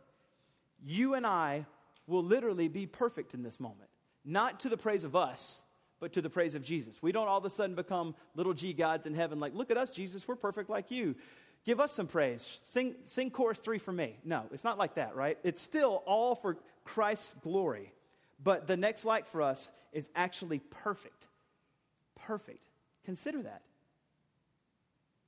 [0.85, 1.65] You and I
[2.05, 3.89] will literally be perfect in this moment,
[4.25, 5.63] not to the praise of us,
[6.01, 7.01] but to the praise of Jesus.
[7.01, 9.77] We don't all of a sudden become little g gods in heaven, like, look at
[9.77, 11.15] us, Jesus, we're perfect like you.
[11.65, 12.59] give us some praise.
[12.63, 14.17] Sing, sing chorus three for me.
[14.23, 15.37] No, it's not like that, right?
[15.43, 17.91] It's still all for Christ's glory.
[18.41, 21.27] But the next light for us is actually perfect.
[22.15, 22.63] Perfect.
[23.05, 23.61] Consider that.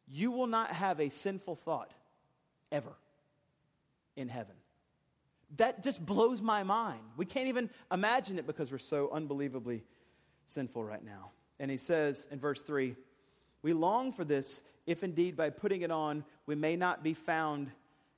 [0.09, 1.93] You will not have a sinful thought
[2.71, 2.93] ever
[4.15, 4.55] in heaven.
[5.57, 6.99] That just blows my mind.
[7.15, 9.83] We can't even imagine it because we're so unbelievably
[10.45, 11.31] sinful right now.
[11.59, 12.95] And he says in verse 3
[13.61, 17.71] We long for this, if indeed by putting it on we may not be found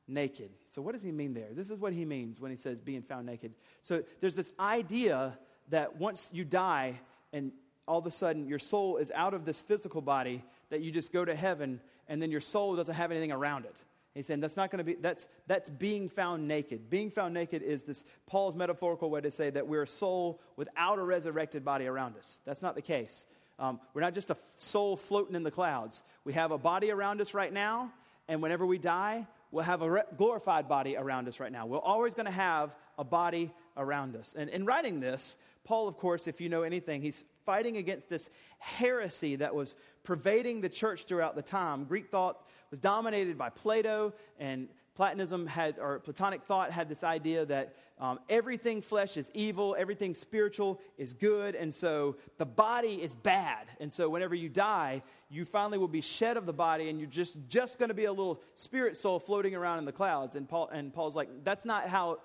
[0.08, 0.50] naked.
[0.70, 1.50] So, what does he mean there?
[1.52, 3.54] This is what he means when he says being found naked.
[3.82, 5.38] So, there's this idea
[5.70, 7.00] that once you die
[7.32, 7.52] and
[7.88, 11.12] all of a sudden your soul is out of this physical body, that you just
[11.12, 13.76] go to heaven and then your soul doesn't have anything around it.
[14.16, 16.90] He's saying that's not going to be, that's, that's being found naked.
[16.90, 20.98] Being found naked is this Paul's metaphorical way to say that we're a soul without
[20.98, 22.40] a resurrected body around us.
[22.46, 23.26] That's not the case.
[23.60, 26.02] Um, we're not just a soul floating in the clouds.
[26.24, 27.92] We have a body around us right now,
[28.28, 31.66] and whenever we die, we'll have a re- glorified body around us right now.
[31.66, 34.34] We're always going to have a body around us.
[34.38, 38.30] And in writing this, Paul, of course, if you know anything, he's fighting against this
[38.60, 41.86] heresy that was pervading the church throughout the time.
[41.86, 47.46] Greek thought was dominated by Plato, and Platonism had, or Platonic thought had this idea
[47.46, 53.14] that um, everything flesh is evil, everything spiritual is good, and so the body is
[53.14, 53.68] bad.
[53.80, 57.10] And so whenever you die, you finally will be shed of the body, and you're
[57.10, 60.36] just, just going to be a little spirit soul floating around in the clouds.
[60.36, 62.20] And, Paul, and Paul's like, that's not how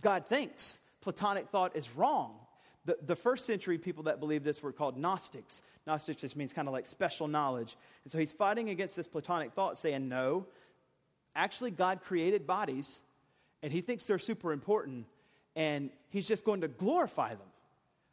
[0.00, 0.78] God thinks.
[1.00, 2.38] Platonic thought is wrong.
[2.84, 5.62] The, the first century people that believed this were called Gnostics.
[5.86, 7.76] Gnostics just means kind of like special knowledge.
[8.04, 10.46] And so he's fighting against this Platonic thought, saying, no,
[11.36, 13.02] actually, God created bodies,
[13.62, 15.06] and he thinks they're super important,
[15.54, 17.48] and he's just going to glorify them.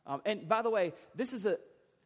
[0.05, 1.57] Um, and by the way, this, is a,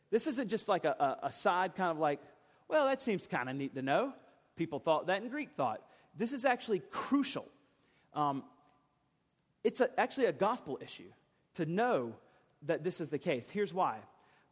[0.10, 2.22] this isn't just like a, a, a side kind of like,
[2.70, 4.14] well, that seems kind of neat to know.
[4.56, 5.82] People thought that in Greek thought.
[6.16, 7.46] This is actually crucial.
[8.14, 8.44] Um,
[9.64, 11.12] it's a, actually a gospel issue
[11.56, 12.14] to know
[12.66, 13.50] that this is the case.
[13.50, 14.00] Here's why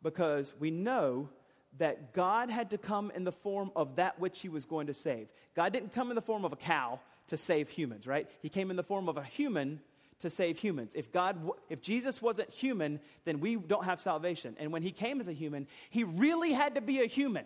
[0.04, 1.30] because we know
[1.78, 4.94] that God had to come in the form of that which he was going to
[4.94, 5.28] save.
[5.56, 8.30] God didn't come in the form of a cow to save humans, right?
[8.42, 9.80] He came in the form of a human
[10.20, 10.94] to save humans.
[10.96, 11.38] If God
[11.70, 14.56] if Jesus wasn't human, then we don't have salvation.
[14.60, 17.46] And when he came as a human, he really had to be a human.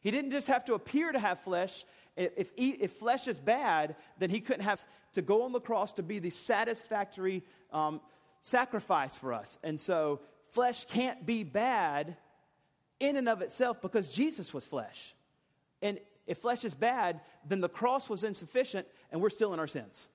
[0.00, 1.84] He didn't just have to appear to have flesh.
[2.16, 6.02] If, if, flesh is bad, then he couldn't have to go on the cross to
[6.02, 8.00] be the satisfactory um,
[8.40, 9.58] sacrifice for us.
[9.62, 10.20] And so
[10.50, 12.16] flesh can't be bad
[13.00, 15.14] in and of itself because Jesus was flesh.
[15.82, 19.66] And if flesh is bad, then the cross was insufficient and we're still in our
[19.66, 20.08] sins.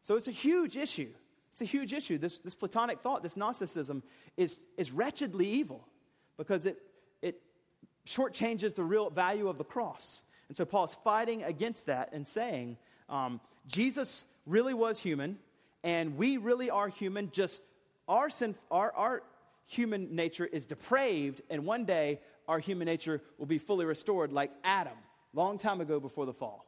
[0.00, 1.10] So it's a huge issue.
[1.50, 2.18] It's a huge issue.
[2.18, 4.02] This, this Platonic thought, this Gnosticism,
[4.36, 5.86] is, is wretchedly evil
[6.36, 6.78] because it,
[7.22, 7.40] it
[8.06, 10.22] shortchanges the real value of the cross.
[10.48, 12.76] And so Paul's fighting against that and saying,
[13.08, 15.38] um, Jesus really was human,
[15.86, 17.62] and we really are human, just
[18.08, 19.22] our, sin, our, our
[19.66, 22.18] human nature is depraved, and one day
[22.48, 24.96] our human nature will be fully restored like Adam,
[25.32, 26.66] long time ago before the fall.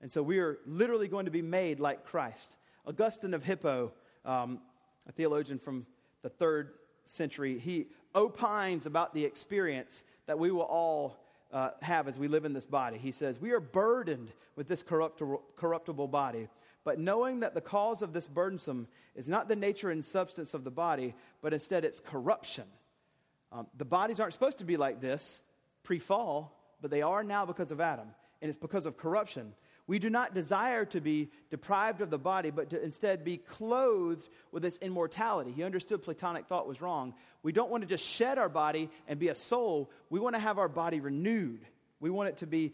[0.00, 2.56] And so we are literally going to be made like Christ.
[2.86, 3.92] Augustine of Hippo,
[4.24, 4.60] um,
[5.06, 5.84] a theologian from
[6.22, 6.70] the third
[7.04, 11.18] century, he opines about the experience that we will all
[11.52, 12.96] uh, have as we live in this body.
[12.96, 16.48] He says, We are burdened with this corruptible, corruptible body
[16.84, 20.64] but knowing that the cause of this burdensome is not the nature and substance of
[20.64, 22.64] the body, but instead its corruption.
[23.50, 25.40] Um, the bodies aren't supposed to be like this
[25.82, 28.08] pre fall, but they are now because of Adam,
[28.42, 29.54] and it's because of corruption.
[29.86, 34.28] We do not desire to be deprived of the body, but to instead be clothed
[34.50, 35.52] with its immortality.
[35.52, 37.14] He understood Platonic thought was wrong.
[37.42, 39.90] We don't want to just shed our body and be a soul.
[40.08, 41.60] We want to have our body renewed.
[42.00, 42.72] We want it to be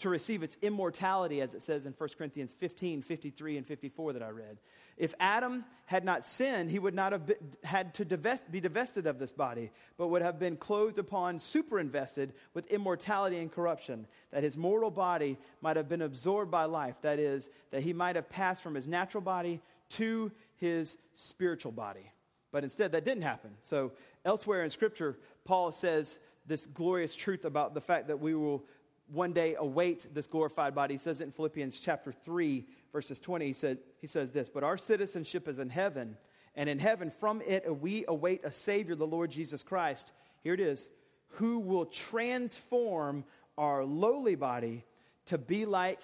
[0.00, 4.22] to receive its immortality, as it says in 1 Corinthians 15, 53, and 54 that
[4.22, 4.58] I read.
[4.96, 9.06] If Adam had not sinned, he would not have been, had to divest, be divested
[9.06, 14.42] of this body, but would have been clothed upon, superinvested with immortality and corruption, that
[14.42, 17.00] his mortal body might have been absorbed by life.
[17.02, 19.60] That is, that he might have passed from his natural body
[19.90, 22.10] to his spiritual body.
[22.52, 23.50] But instead, that didn't happen.
[23.62, 23.92] So,
[24.24, 28.64] elsewhere in Scripture, Paul says this glorious truth about the fact that we will
[29.12, 30.94] one day await this glorified body.
[30.94, 33.46] He says it in Philippians chapter 3, verses 20.
[33.46, 36.16] He, said, he says this But our citizenship is in heaven,
[36.54, 40.12] and in heaven from it we await a Savior, the Lord Jesus Christ.
[40.42, 40.88] Here it is,
[41.34, 43.24] who will transform
[43.58, 44.84] our lowly body
[45.26, 46.00] to be like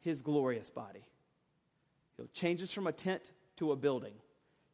[0.00, 1.04] his glorious body.
[2.16, 4.14] He'll change us from a tent to a building,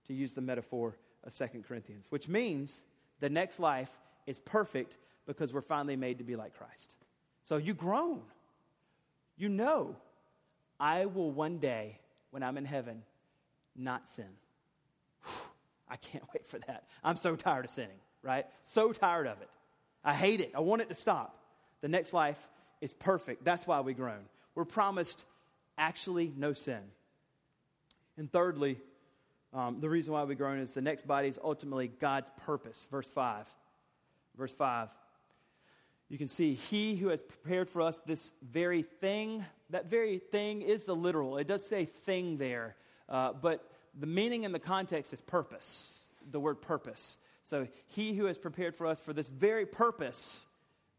[0.06, 2.82] to use the metaphor of Second Corinthians, which means
[3.20, 3.90] the next life
[4.26, 4.96] is perfect
[5.26, 6.94] because we're finally made to be like Christ.
[7.46, 8.22] So you grown.
[9.36, 9.96] you know
[10.80, 11.98] I will one day,
[12.30, 13.02] when I'm in heaven,
[13.76, 14.28] not sin.
[15.88, 16.84] I can't wait for that.
[17.04, 18.46] I'm so tired of sinning, right?
[18.62, 19.48] So tired of it.
[20.04, 20.52] I hate it.
[20.54, 21.38] I want it to stop.
[21.82, 22.48] The next life
[22.80, 23.44] is perfect.
[23.44, 24.24] That's why we groan.
[24.56, 25.24] We're promised
[25.78, 26.82] actually no sin.
[28.18, 28.78] And thirdly,
[29.54, 32.88] um, the reason why we groan is the next body is ultimately God's purpose.
[32.90, 33.46] Verse 5.
[34.36, 34.88] Verse 5.
[36.08, 40.62] You can see, He who has prepared for us this very thing, that very thing
[40.62, 41.36] is the literal.
[41.36, 42.76] It does say thing there,
[43.08, 47.18] uh, but the meaning in the context is purpose, the word purpose.
[47.42, 50.46] So, He who has prepared for us for this very purpose,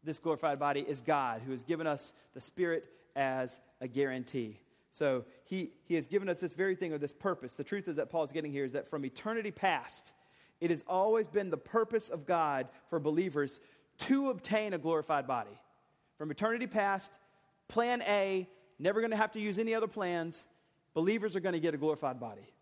[0.04, 2.84] this glorified body, is God, who has given us the Spirit
[3.16, 4.60] as a guarantee.
[4.90, 7.54] So, he, he has given us this very thing or this purpose.
[7.54, 10.12] The truth is that Paul's getting here is that from eternity past,
[10.60, 13.60] it has always been the purpose of God for believers
[13.98, 15.58] to obtain a glorified body.
[16.16, 17.18] From eternity past,
[17.68, 20.46] plan A, never going to have to use any other plans,
[20.94, 22.52] believers are going to get a glorified body.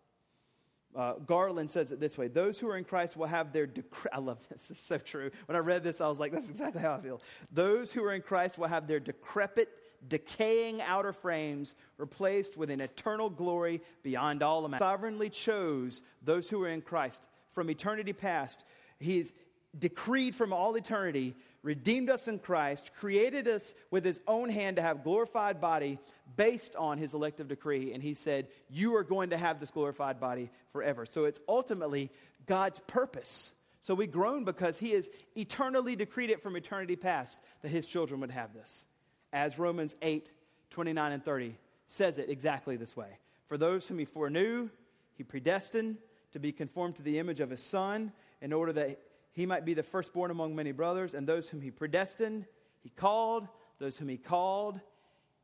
[0.95, 4.07] Uh, Garland says it this way Those who are in Christ will have their, decre-
[4.13, 5.31] I love this, this is so true.
[5.45, 7.21] When I read this, I was like, that's exactly how I feel.
[7.51, 9.69] Those who are in Christ will have their decrepit,
[10.07, 14.79] decaying outer frames replaced with an eternal glory beyond all amount.
[14.79, 18.63] Sovereignly chose those who are in Christ from eternity past.
[18.99, 19.33] He's,
[19.79, 24.81] decreed from all eternity, redeemed us in Christ, created us with his own hand to
[24.81, 25.99] have glorified body
[26.35, 27.93] based on his elective decree.
[27.93, 31.05] And he said, You are going to have this glorified body forever.
[31.05, 32.09] So it's ultimately
[32.45, 33.53] God's purpose.
[33.81, 38.19] So we groan because he has eternally decreed it from eternity past that his children
[38.21, 38.85] would have this.
[39.31, 40.31] As Romans 8,
[40.71, 43.17] 29 and 30 says it exactly this way.
[43.45, 44.69] For those whom he foreknew,
[45.15, 45.97] he predestined
[46.33, 48.11] to be conformed to the image of his son,
[48.41, 48.99] in order that
[49.37, 52.47] he might be the firstborn among many brothers, and those whom he predestined,
[52.81, 53.47] he called.
[53.77, 54.81] Those whom he called,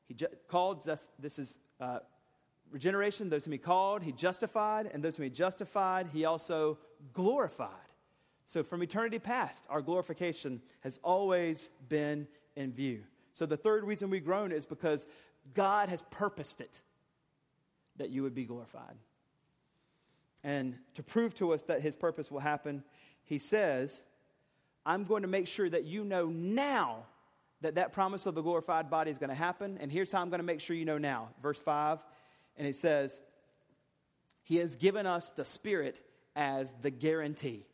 [0.07, 0.83] he ju- called.
[1.19, 1.99] This is uh,
[2.71, 3.29] regeneration.
[3.29, 6.79] Those whom he called, he justified, and those whom he justified, he also
[7.13, 7.69] glorified.
[8.45, 13.03] So from eternity past, our glorification has always been in view.
[13.31, 15.05] So the third reason we groan is because
[15.53, 16.81] God has purposed it
[17.97, 18.95] that you would be glorified.
[20.43, 22.83] And to prove to us that his purpose will happen,
[23.25, 24.01] he says,
[24.85, 27.05] I'm going to make sure that you know now
[27.61, 29.77] that that promise of the glorified body is going to happen.
[29.79, 31.29] And here's how I'm going to make sure you know now.
[31.41, 31.99] Verse 5,
[32.57, 33.21] and he says,
[34.43, 35.99] He has given us the Spirit
[36.35, 37.65] as the guarantee.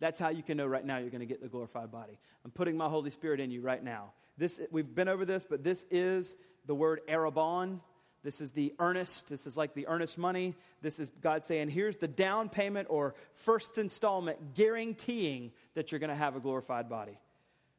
[0.00, 2.18] That's how you can know right now you're going to get the glorified body.
[2.44, 4.12] I'm putting my Holy Spirit in you right now.
[4.36, 6.36] This, we've been over this, but this is
[6.66, 7.80] the word arrabon,
[8.24, 9.28] this is the earnest.
[9.28, 10.54] This is like the earnest money.
[10.82, 16.10] This is God saying, here's the down payment or first installment guaranteeing that you're going
[16.10, 17.18] to have a glorified body.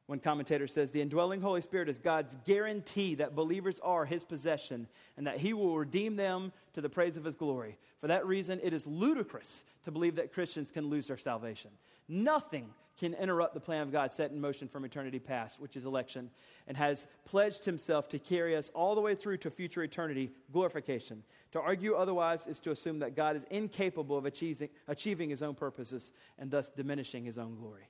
[0.08, 4.88] One commentator says, the indwelling Holy Spirit is God's guarantee that believers are his possession
[5.18, 7.78] and that he will redeem them to the praise of his glory.
[7.98, 11.70] For that reason, it is ludicrous to believe that Christians can lose their salvation.
[12.08, 12.70] Nothing
[13.00, 16.30] can interrupt the plan of God set in motion from eternity past, which is election,
[16.68, 21.24] and has pledged himself to carry us all the way through to future eternity, glorification.
[21.54, 25.56] To argue otherwise is to assume that God is incapable of achieving, achieving his own
[25.56, 27.90] purposes and thus diminishing his own glory.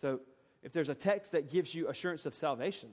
[0.00, 0.20] So,
[0.62, 2.90] if there's a text that gives you assurance of salvation,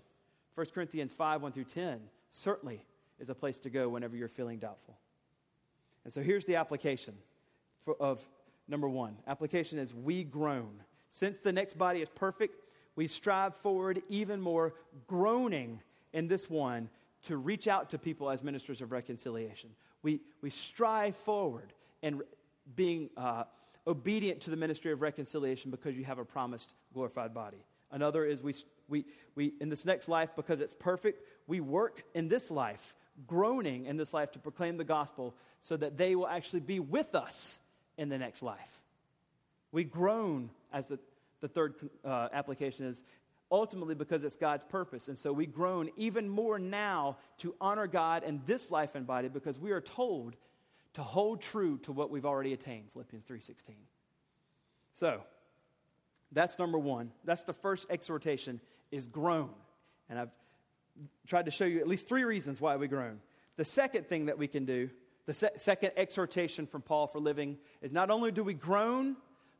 [0.53, 1.99] 1 Corinthians 5 1 through 10
[2.29, 2.85] certainly
[3.19, 4.97] is a place to go whenever you're feeling doubtful.
[6.03, 7.15] And so here's the application
[7.83, 8.21] for, of
[8.67, 9.17] number one.
[9.27, 10.83] Application is we groan.
[11.15, 12.59] Since the next body is perfect,
[12.97, 14.73] we strive forward even more,
[15.07, 15.79] groaning
[16.11, 16.89] in this one
[17.23, 19.69] to reach out to people as ministers of reconciliation.
[20.03, 21.71] We, we strive forward
[22.03, 22.21] and
[22.75, 23.45] being uh,
[23.87, 27.63] obedient to the ministry of reconciliation because you have a promised glorified body.
[27.91, 28.53] Another is we,
[28.89, 32.93] we, we, in this next life, because it's perfect, we work in this life,
[33.25, 37.15] groaning in this life to proclaim the gospel so that they will actually be with
[37.15, 37.57] us
[37.97, 38.81] in the next life.
[39.71, 40.99] We groan as the,
[41.39, 43.01] the third uh, application is
[43.49, 45.07] ultimately because it's God's purpose.
[45.07, 49.29] And so we groan even more now to honor God in this life and body
[49.29, 50.35] because we are told
[50.93, 53.75] to hold true to what we've already attained, Philippians 3:16.
[54.91, 55.23] So,
[56.31, 57.11] that's number 1.
[57.23, 58.59] That's the first exhortation
[58.91, 59.49] is groan.
[60.09, 60.31] And I've
[61.27, 63.19] tried to show you at least three reasons why we groan.
[63.57, 64.89] The second thing that we can do,
[65.25, 69.17] the se- second exhortation from Paul for living is not only do we groan,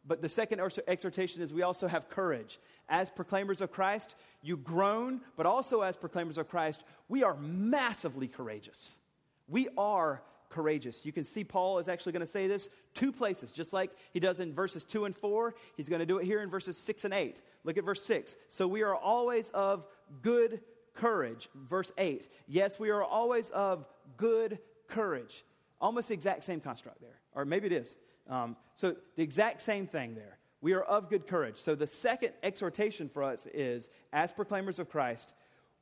[0.08, 2.60] but the second exhortation is we also have courage.
[2.88, 8.28] As proclaimers of Christ, you groan, but also as proclaimers of Christ, we are massively
[8.28, 9.00] courageous.
[9.48, 11.06] We are courageous.
[11.06, 14.20] You can see Paul is actually going to say this two places, just like he
[14.20, 15.56] does in verses 2 and 4.
[15.76, 17.42] He's going to do it here in verses 6 and 8.
[17.64, 18.36] Look at verse 6.
[18.48, 19.88] So we are always of
[20.22, 20.62] good
[20.94, 21.50] courage.
[21.56, 22.28] Verse 8.
[22.48, 23.86] Yes, we are always of
[24.18, 25.44] good courage.
[25.82, 27.20] Almost the exact same construct there.
[27.34, 27.98] Or maybe it is.
[28.30, 30.38] Um, so the exact same thing there.
[30.62, 31.58] We are of good courage.
[31.58, 35.34] So the second exhortation for us is as proclaimers of Christ,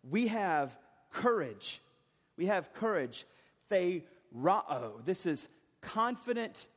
[0.10, 0.78] we have
[1.10, 1.82] courage.
[2.36, 3.26] We have courage.
[3.72, 5.06] Tharreo.
[5.06, 5.48] This is
[5.82, 6.68] confident,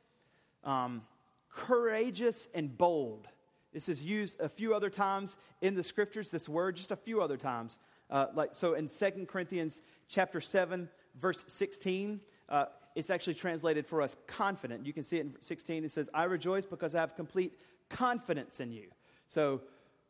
[0.63, 1.01] um,
[1.49, 3.27] courageous, and bold.
[3.73, 7.21] This is used a few other times in the scriptures, this word, just a few
[7.21, 7.77] other times.
[8.09, 12.65] Uh, like so in 2 Corinthians chapter 7, verse 16, uh,
[12.97, 14.83] it's actually translated for us confident.
[14.83, 15.85] You can see it in 16.
[15.85, 17.53] It says, I rejoice because I have complete
[17.89, 18.87] confidence in you.
[19.27, 19.61] So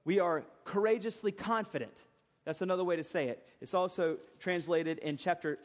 [0.05, 2.03] we are courageously confident.
[2.45, 3.45] That's another way to say it.
[3.59, 5.59] It's also translated in chapter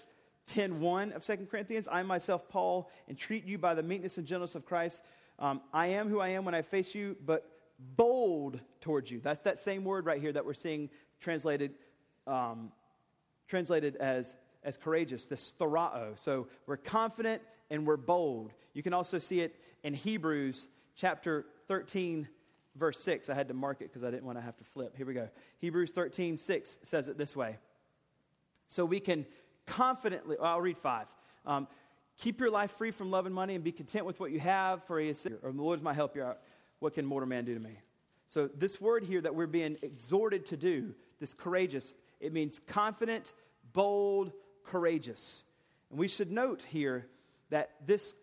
[0.48, 1.86] 10.1 of 2 Corinthians.
[1.90, 5.04] I myself, Paul, entreat you by the meekness and gentleness of Christ.
[5.38, 7.48] Um, I am who I am when I face you, but
[7.96, 9.20] bold towards you.
[9.20, 11.76] That's that same word right here that we're seeing translated,
[12.26, 12.72] um,
[13.46, 16.18] translated as, as courageous, this tharreo.
[16.18, 18.52] So we're confident and we're bold.
[18.74, 22.28] You can also see it in Hebrews chapter 13,
[22.76, 23.28] verse 6.
[23.28, 24.96] I had to mark it because I didn't want to have to flip.
[24.96, 25.28] Here we go.
[25.58, 27.58] Hebrews 13, 6 says it this way.
[28.68, 29.26] So we can
[29.66, 31.14] confidently, well, I'll read 5.
[31.46, 31.66] Um,
[32.18, 34.84] Keep your life free from love and money and be content with what you have,
[34.84, 36.38] for he is, or the Lord is my help you out.
[36.78, 37.78] What can mortal man do to me?
[38.26, 43.32] So, this word here that we're being exhorted to do, this courageous, it means confident,
[43.72, 44.32] bold,
[44.64, 45.44] courageous.
[45.90, 47.06] And we should note here
[47.50, 48.14] that this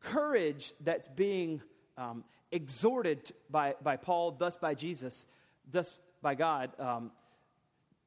[0.00, 1.62] courage that's being
[1.96, 5.26] um, exhorted by, by Paul, thus by Jesus,
[5.70, 7.10] thus by God, um,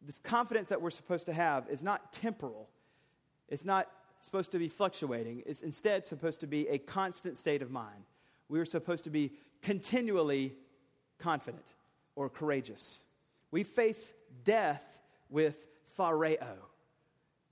[0.02, 2.70] this confidence that we're supposed to have is not temporal.
[3.50, 3.88] It's not
[4.20, 5.44] supposed to be fluctuating.
[5.46, 8.06] It's instead supposed to be a constant state of mind.
[8.50, 10.54] We are supposed to be continually
[11.18, 11.74] confident
[12.16, 13.04] or courageous.
[13.52, 14.14] We face
[14.44, 15.00] death
[15.30, 15.68] with
[15.98, 16.58] tharreo.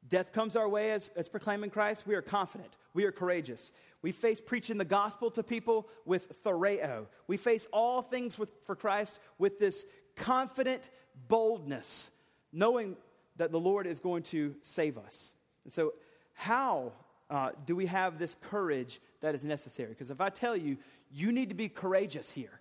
[0.07, 2.05] Death comes our way as, as proclaiming Christ.
[2.05, 2.77] We are confident.
[2.93, 3.71] We are courageous.
[4.01, 7.07] We face preaching the gospel to people with tharreo.
[7.27, 9.85] We face all things with, for Christ with this
[10.15, 10.89] confident
[11.27, 12.11] boldness,
[12.51, 12.97] knowing
[13.37, 15.33] that the Lord is going to save us.
[15.63, 15.93] And so,
[16.33, 16.91] how
[17.29, 19.89] uh, do we have this courage that is necessary?
[19.89, 20.77] Because if I tell you,
[21.11, 22.59] you need to be courageous here,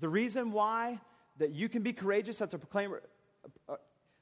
[0.00, 1.00] the reason why
[1.38, 3.02] that you can be courageous as a proclaimer,
[3.68, 3.76] uh,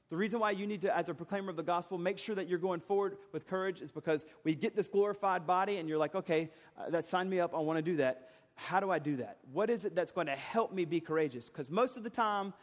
[0.09, 2.47] the reason why you need to, as a proclaimer of the gospel, make sure that
[2.47, 6.13] you're going forward with courage is because we get this glorified body and you're like,
[6.13, 8.29] okay, uh, that signed me up, I want to do that.
[8.55, 9.37] How do I do that?
[9.51, 11.49] What is it that's going to help me be courageous?
[11.49, 12.53] Because most of the time,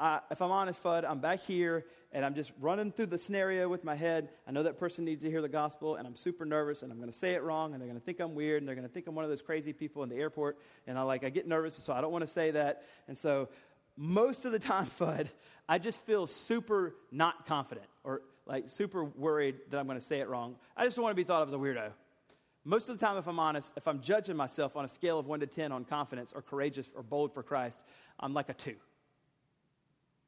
[0.00, 3.68] uh, if I'm honest, Fudd, I'm back here and I'm just running through the scenario
[3.68, 4.30] with my head.
[4.46, 6.98] I know that person needs to hear the gospel, and I'm super nervous, and I'm
[6.98, 8.86] going to say it wrong, and they're going to think I'm weird, and they're going
[8.86, 11.30] to think I'm one of those crazy people in the airport, and I like I
[11.30, 12.84] get nervous, so I don't want to say that.
[13.06, 13.50] And so
[13.96, 15.26] most of the time, Fudd,
[15.68, 20.20] I just feel super not confident or like super worried that I'm going to say
[20.20, 20.56] it wrong.
[20.76, 21.90] I just don't want to be thought of as a weirdo.
[22.64, 25.26] Most of the time, if I'm honest, if I'm judging myself on a scale of
[25.26, 27.84] one to 10 on confidence or courageous or bold for Christ,
[28.18, 28.76] I'm like a two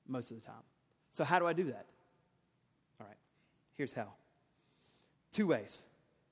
[0.08, 0.62] most of the time.
[1.10, 1.86] So, how do I do that?
[3.00, 3.16] All right,
[3.76, 4.12] here's how.
[5.32, 5.82] Two ways.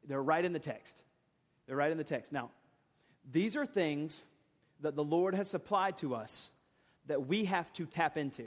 [0.07, 1.03] They're right in the text.
[1.67, 2.33] They're right in the text.
[2.33, 2.51] Now,
[3.31, 4.25] these are things
[4.81, 6.53] that the Lord has supplied to us
[7.07, 8.45] that we have to tap into.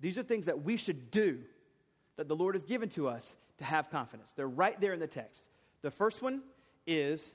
[0.00, 1.38] These are things that we should do
[2.16, 4.32] that the Lord has given to us to have confidence.
[4.32, 5.48] They're right there in the text.
[5.82, 6.42] The first one
[6.86, 7.34] is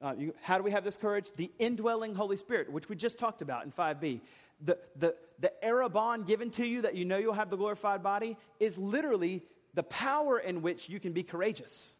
[0.00, 1.32] uh, you, how do we have this courage?
[1.32, 4.20] The indwelling Holy Spirit, which we just talked about in 5b
[4.64, 8.36] the, the, the arrabon given to you that you know you'll have the glorified body
[8.58, 9.42] is literally
[9.74, 11.94] the power in which you can be courageous.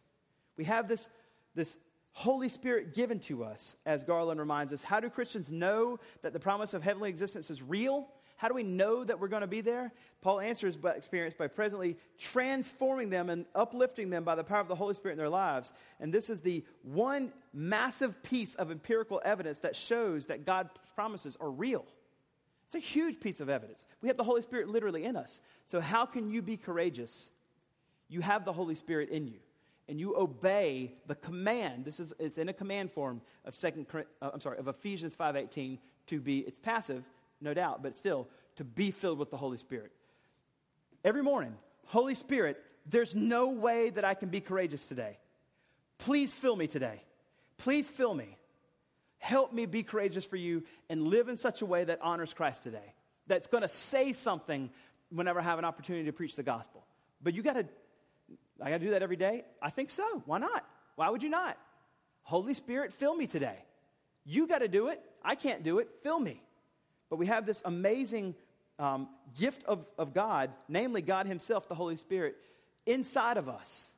[0.57, 1.09] We have this,
[1.55, 1.77] this
[2.11, 4.83] Holy Spirit given to us, as Garland reminds us.
[4.83, 8.09] How do Christians know that the promise of heavenly existence is real?
[8.39, 9.91] How do we know that we're going to be there?
[10.21, 14.69] Paul answers by experience by presently transforming them and uplifting them by the power of
[14.69, 15.73] the Holy Spirit in their lives.
[15.99, 21.35] And this is the one massive piece of empirical evidence that shows that God's promises
[21.41, 21.85] are real.
[22.63, 23.85] It's a huge piece of evidence.
[24.01, 25.41] We have the Holy Spirit literally in us.
[25.65, 27.31] So, how can you be courageous?
[28.07, 29.39] You have the Holy Spirit in you,
[29.89, 31.83] and you obey the command.
[31.83, 33.85] This is it's in a command form of second.
[33.93, 35.77] Uh, I'm sorry, of Ephesians five eighteen
[36.07, 36.39] to be.
[36.39, 37.03] It's passive,
[37.41, 38.27] no doubt, but still
[38.57, 39.91] to be filled with the Holy Spirit.
[41.03, 45.17] Every morning, Holy Spirit, there's no way that I can be courageous today.
[45.99, 47.01] Please fill me today.
[47.57, 48.37] Please fill me.
[49.17, 52.63] Help me be courageous for you and live in such a way that honors Christ
[52.63, 52.93] today.
[53.27, 54.69] That's going to say something
[55.11, 56.85] whenever I have an opportunity to preach the gospel.
[57.21, 57.65] But you got to,
[58.61, 59.43] I got to do that every day?
[59.61, 60.23] I think so.
[60.25, 60.65] Why not?
[60.95, 61.57] Why would you not?
[62.23, 63.57] Holy Spirit, fill me today.
[64.25, 65.01] You got to do it.
[65.23, 65.89] I can't do it.
[66.01, 66.41] Fill me.
[67.09, 68.35] But we have this amazing
[68.77, 72.35] um, gift of, of God, namely God Himself, the Holy Spirit,
[72.85, 73.91] inside of us.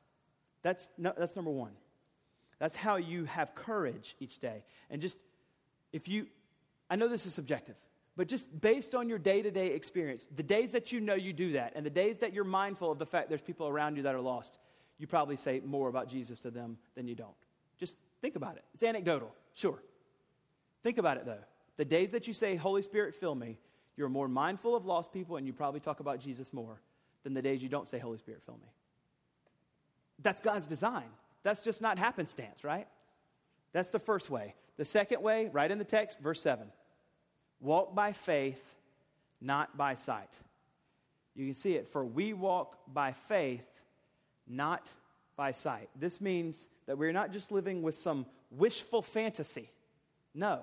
[0.64, 1.72] That's, no, that's number one.
[2.59, 4.64] That's how you have courage each day.
[4.89, 5.18] And just,
[5.91, 6.28] if you,
[6.89, 7.76] I know this is subjective,
[8.16, 11.34] but just based on your day to day experience, the days that you know you
[11.34, 14.03] do that, and the days that you're mindful of the fact there's people around you
[14.03, 14.59] that are lost,
[14.99, 17.30] you probably say more about Jesus to them than you don't.
[17.80, 18.64] Just think about it.
[18.76, 19.82] It's anecdotal, sure.
[20.84, 21.43] Think about it though.
[21.82, 23.57] The days that you say, Holy Spirit, fill me,
[23.97, 26.79] you're more mindful of lost people and you probably talk about Jesus more
[27.23, 28.69] than the days you don't say, Holy Spirit, fill me.
[30.21, 31.09] That's God's design.
[31.41, 32.88] That's just not happenstance, right?
[33.73, 34.53] That's the first way.
[34.77, 36.67] The second way, right in the text, verse 7
[37.61, 38.75] walk by faith,
[39.41, 40.39] not by sight.
[41.34, 41.88] You can see it.
[41.88, 43.82] For we walk by faith,
[44.47, 44.91] not
[45.36, 45.89] by sight.
[45.95, 49.71] This means that we're not just living with some wishful fantasy.
[50.36, 50.61] No.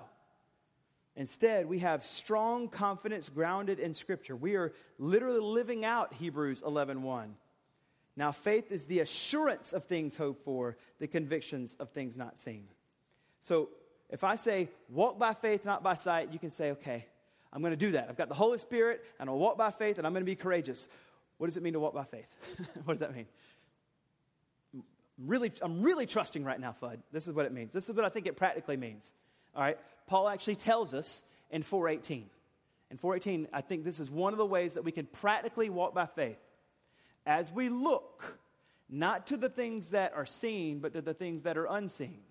[1.15, 4.35] Instead, we have strong confidence grounded in Scripture.
[4.35, 7.35] We are literally living out Hebrews 11 1.
[8.15, 12.65] Now, faith is the assurance of things hoped for, the convictions of things not seen.
[13.39, 13.69] So,
[14.09, 17.05] if I say, walk by faith, not by sight, you can say, okay,
[17.53, 18.07] I'm going to do that.
[18.09, 20.35] I've got the Holy Spirit, and I'll walk by faith, and I'm going to be
[20.35, 20.87] courageous.
[21.37, 22.29] What does it mean to walk by faith?
[22.85, 23.27] what does that mean?
[24.73, 24.83] I'm
[25.27, 26.97] really, I'm really trusting right now, Fudd.
[27.11, 27.71] This is what it means.
[27.71, 29.13] This is what I think it practically means.
[29.55, 29.77] All right?
[30.09, 32.25] Paul actually tells us in 418.
[32.89, 35.93] In 418, I think this is one of the ways that we can practically walk
[35.93, 36.39] by faith.
[37.27, 38.39] As we look,
[38.89, 42.21] not to the things that are seen, but to the things that are unseen.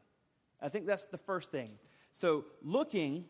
[0.61, 1.71] I think that's the first thing.
[2.11, 3.27] So, looking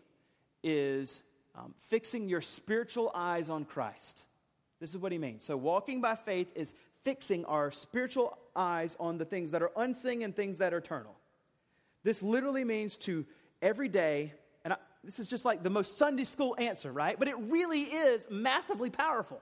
[0.63, 1.23] is
[1.55, 4.25] um, fixing your spiritual eyes on Christ.
[4.81, 5.45] This is what he means.
[5.45, 6.75] So, walking by faith is
[7.05, 11.17] fixing our spiritual eyes on the things that are unseen and things that are eternal.
[12.03, 13.27] This literally means to
[13.63, 14.33] every day,
[14.65, 17.19] and I, this is just like the most Sunday school answer, right?
[17.19, 19.41] But it really is massively powerful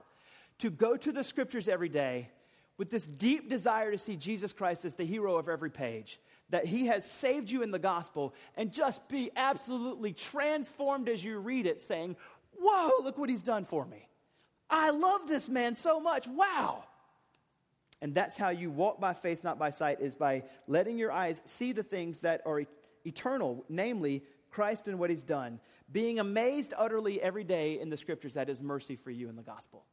[0.58, 2.30] to go to the scriptures every day
[2.78, 6.66] with this deep desire to see Jesus Christ as the hero of every page, that
[6.66, 11.66] he has saved you in the gospel, and just be absolutely transformed as you read
[11.66, 12.16] it, saying,
[12.58, 14.08] Whoa, look what he's done for me.
[14.70, 16.26] I love this man so much.
[16.26, 16.84] Wow.
[18.02, 21.40] And that's how you walk by faith, not by sight, is by letting your eyes
[21.44, 22.64] see the things that are
[23.06, 25.60] eternal, namely Christ and what he's done.
[25.90, 29.42] Being amazed utterly every day in the scriptures that is mercy for you in the
[29.42, 29.84] gospel.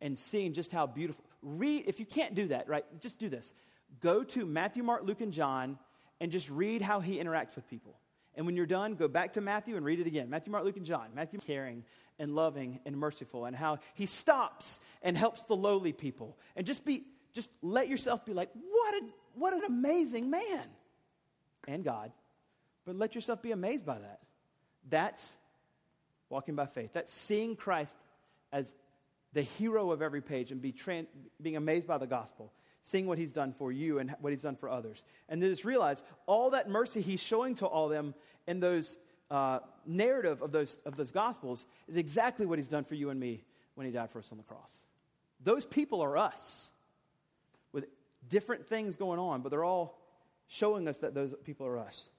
[0.00, 1.24] And seeing just how beautiful.
[1.42, 3.52] Read, if you can't do that, right, just do this.
[4.00, 5.78] Go to Matthew, Mark, Luke, and John
[6.20, 7.96] and just read how he interacts with people.
[8.34, 10.28] And when you're done, go back to Matthew and read it again.
[10.28, 11.08] Matthew, Mark, Luke, and John.
[11.14, 11.84] Matthew caring
[12.18, 16.38] and loving and merciful, and how he stops and helps the lowly people.
[16.54, 19.00] And just be, just let yourself be like, what, a,
[19.34, 20.62] what an amazing man.
[21.66, 22.12] And God.
[22.84, 24.20] But let yourself be amazed by that.
[24.88, 25.34] That's
[26.28, 26.92] walking by faith.
[26.92, 27.98] That's seeing Christ
[28.52, 28.74] as
[29.32, 30.74] the hero of every page and be
[31.40, 34.56] being amazed by the gospel, seeing what he's done for you and what he's done
[34.56, 35.04] for others.
[35.28, 38.14] And then just realize all that mercy he's showing to all them
[38.46, 38.98] in those
[39.30, 43.18] uh, narrative of those, of those gospels is exactly what he's done for you and
[43.18, 43.42] me
[43.74, 44.84] when he died for us on the cross.
[45.42, 46.70] Those people are us
[47.72, 47.86] with
[48.28, 49.98] different things going on, but they're all
[50.46, 52.10] showing us that those people are us.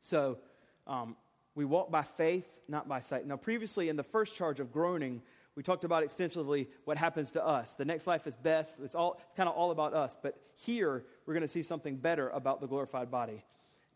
[0.00, 0.38] So
[0.86, 1.16] um,
[1.54, 3.26] we walk by faith, not by sight.
[3.26, 5.22] Now, previously in the first charge of groaning,
[5.56, 7.74] we talked about extensively what happens to us.
[7.74, 8.78] The next life is best.
[8.80, 10.16] It's, all, it's kind of all about us.
[10.22, 13.44] But here, we're going to see something better about the glorified body.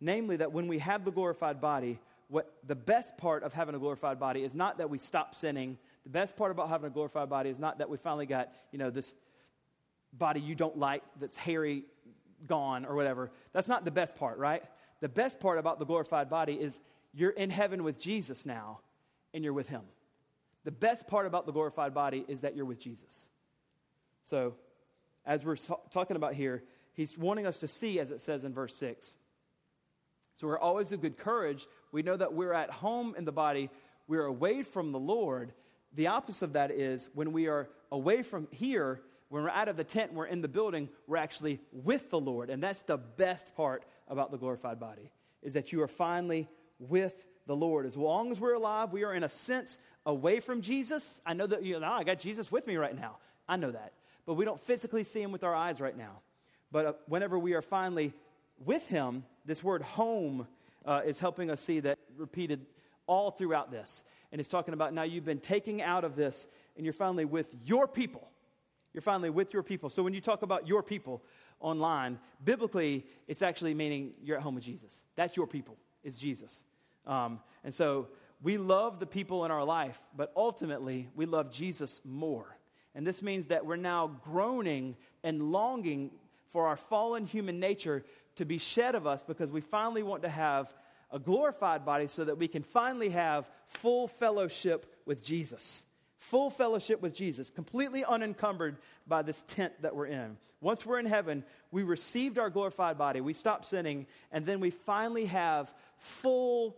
[0.01, 3.79] Namely, that when we have the glorified body, what the best part of having a
[3.79, 5.79] glorified body is not that we stop sinning.
[6.03, 8.79] The best part about having a glorified body is not that we finally got, you
[8.79, 9.15] know, this
[10.13, 11.85] body you don't like that's hairy,
[12.47, 13.31] gone, or whatever.
[13.53, 14.65] That's not the best part, right?
[15.03, 16.81] The best part about the glorified body is
[17.13, 18.79] you're in heaven with Jesus now,
[19.35, 19.83] and you're with Him.
[20.63, 23.27] The best part about the glorified body is that you're with Jesus.
[24.25, 24.55] So,
[25.27, 25.57] as we're
[25.91, 26.63] talking about here,
[26.95, 29.17] He's wanting us to see, as it says in verse 6.
[30.37, 31.67] So, we're always of good courage.
[31.91, 33.71] We know that we're at home in the body,
[34.07, 35.53] we're away from the Lord.
[35.95, 39.01] The opposite of that is when we are away from here,
[39.33, 42.51] when we're out of the tent, we're in the building, we're actually with the Lord.
[42.51, 45.11] And that's the best part about the glorified body,
[45.43, 47.87] is that you are finally with the Lord.
[47.87, 51.23] As long as we're alive, we are in a sense away from Jesus.
[51.25, 53.17] I know that, you know, I got Jesus with me right now.
[53.49, 53.95] I know that.
[54.27, 56.21] But we don't physically see him with our eyes right now.
[56.71, 58.13] But uh, whenever we are finally
[58.63, 60.47] with him, this word home
[60.85, 62.67] uh, is helping us see that repeated
[63.07, 64.03] all throughout this.
[64.31, 67.57] And it's talking about now you've been taken out of this and you're finally with
[67.65, 68.29] your people.
[68.93, 69.91] You're finally with your people.
[69.91, 71.23] So when you talk about your people
[71.61, 75.05] online, biblically, it's actually meaning you're at home with Jesus.
[75.17, 76.63] That's your people, is Jesus.
[77.07, 78.09] Um, and so
[78.43, 82.57] we love the people in our life, but ultimately we love Jesus more.
[82.95, 86.11] And this means that we're now groaning and longing
[86.49, 88.05] for our fallen human nature
[88.37, 90.73] to be shed of us because we finally want to have
[91.11, 95.85] a glorified body so that we can finally have full fellowship with Jesus.
[96.23, 98.77] Full fellowship with Jesus, completely unencumbered
[99.09, 100.37] by this tent that we're in.
[100.61, 101.43] Once we're in heaven,
[101.73, 106.77] we received our glorified body, we stop sinning, and then we finally have full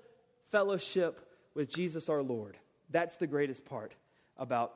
[0.51, 1.21] fellowship
[1.53, 2.57] with Jesus our Lord.
[2.89, 3.93] That's the greatest part
[4.39, 4.75] about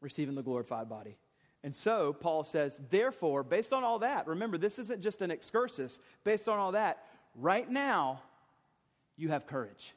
[0.00, 1.16] receiving the glorified body.
[1.64, 5.98] And so Paul says, therefore, based on all that, remember, this isn't just an excursus.
[6.22, 7.04] Based on all that,
[7.34, 8.22] right now,
[9.16, 9.94] you have courage.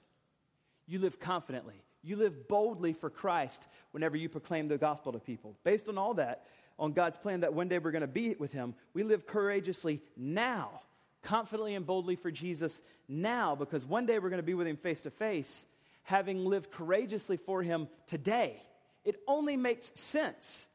[0.87, 1.83] You live confidently.
[2.03, 5.57] You live boldly for Christ whenever you proclaim the gospel to people.
[5.63, 6.45] Based on all that,
[6.79, 10.01] on God's plan that one day we're going to be with Him, we live courageously
[10.15, 10.81] now,
[11.23, 14.77] confidently and boldly for Jesus now, because one day we're going to be with Him
[14.77, 15.65] face to face,
[16.03, 18.61] having lived courageously for Him today.
[19.03, 20.67] It only makes sense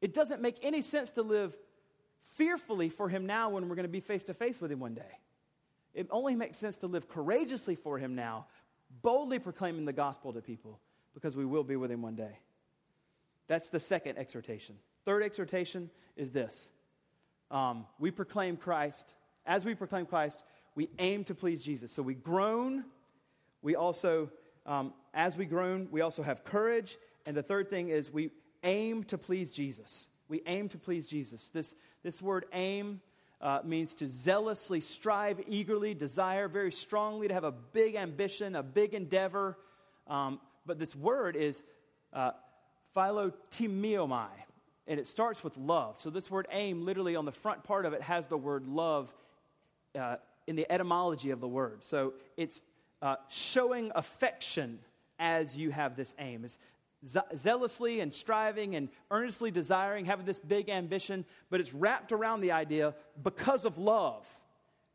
[0.00, 1.56] it doesn't make any sense to live
[2.22, 4.94] fearfully for Him now when we're going to be face to face with Him one
[4.94, 5.18] day.
[5.92, 8.46] It only makes sense to live courageously for Him now,
[9.02, 10.80] boldly proclaiming the gospel to people,
[11.14, 12.38] because we will be with Him one day.
[13.48, 14.76] That's the second exhortation.
[15.04, 16.68] Third exhortation is this
[17.50, 19.14] um, we proclaim Christ.
[19.46, 21.90] As we proclaim Christ, we aim to please Jesus.
[21.90, 22.84] So we groan.
[23.62, 24.30] We also,
[24.66, 26.96] um, as we groan, we also have courage.
[27.26, 28.30] And the third thing is we
[28.62, 30.08] aim to please Jesus.
[30.28, 31.48] We aim to please Jesus.
[31.48, 33.00] This, this word aim
[33.40, 38.62] uh, means to zealously strive, eagerly, desire, very strongly, to have a big ambition, a
[38.62, 39.56] big endeavor.
[40.06, 41.62] Um, but this word is
[42.12, 42.32] uh,
[44.86, 46.00] and it starts with love.
[46.00, 49.14] So this word aim, literally on the front part of it, has the word love
[49.98, 50.16] uh,
[50.46, 51.82] in the etymology of the word.
[51.84, 52.60] So it's
[53.00, 54.80] uh, showing affection
[55.18, 56.44] as you have this aim.
[56.44, 56.58] It's
[57.06, 62.52] zealously and striving and earnestly desiring, having this big ambition, but it's wrapped around the
[62.52, 64.28] idea because of love.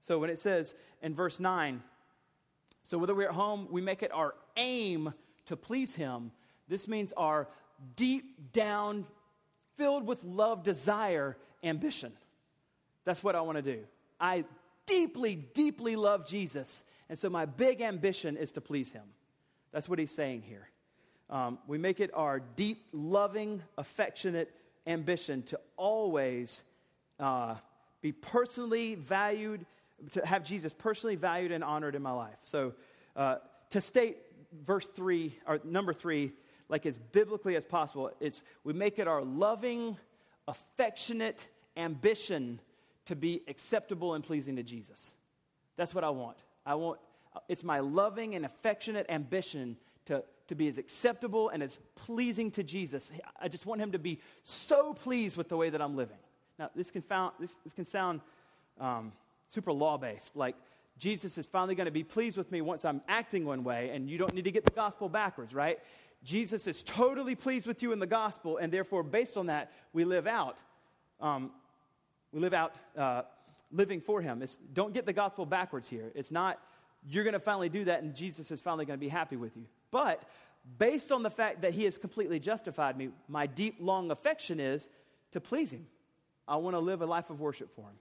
[0.02, 1.82] So when it says in verse 9,
[2.84, 5.14] so whether we're at home, we make it our aim
[5.48, 6.32] to please Him,
[6.68, 7.48] this means our
[7.96, 9.06] deep down,
[9.76, 12.14] filled with love, desire, ambition.
[13.04, 13.84] That's what I want to do.
[14.20, 14.46] I
[14.86, 19.06] deeply, deeply love Jesus, and so my big ambition is to please Him.
[19.72, 20.70] That's what He's saying here.
[21.30, 24.54] Um, we make it our deep, loving, affectionate
[24.86, 26.64] ambition to always
[27.20, 27.56] uh,
[28.02, 29.66] be personally valued,
[30.12, 32.38] to have Jesus personally valued and honored in my life.
[32.44, 32.74] So,
[33.16, 33.38] uh,
[33.72, 34.18] to state
[34.64, 36.34] verse three, or number three,
[36.70, 39.98] like as biblically as possible, it's we make it our loving,
[40.48, 42.60] affectionate ambition
[43.06, 45.16] to be acceptable and pleasing to Jesus.
[45.76, 46.38] That's what I want.
[46.66, 47.00] I want,
[47.48, 52.64] it's my loving and affectionate ambition to to be as acceptable and as pleasing to
[52.64, 53.12] Jesus.
[53.40, 56.18] I just want him to be so pleased with the way that I'm living.
[56.60, 58.22] Now, this can, found, this, this can sound
[58.80, 59.12] um,
[59.48, 60.56] super law based, like
[60.98, 64.10] Jesus is finally going to be pleased with me once I'm acting one way, and
[64.10, 65.80] you don't need to get the gospel backwards, right?
[66.24, 70.06] Jesus is totally pleased with you in the gospel, and therefore, based on that, we
[70.06, 70.62] live out.
[71.20, 71.52] Um,
[72.32, 73.24] we live out uh,
[73.72, 74.42] living for Him.
[74.42, 76.12] It's, don't get the gospel backwards here.
[76.16, 76.60] It's not
[77.08, 79.56] you're going to finally do that, and Jesus is finally going to be happy with
[79.56, 79.66] you.
[79.96, 80.24] But
[80.78, 84.90] based on the fact that he has completely justified me, my deep, long affection is
[85.32, 85.88] to please him.
[86.46, 87.96] I want to live a life of worship for him.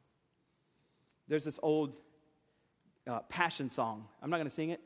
[1.28, 1.94] There's this old
[3.06, 4.08] uh, passion song.
[4.20, 4.80] I'm not going to sing it,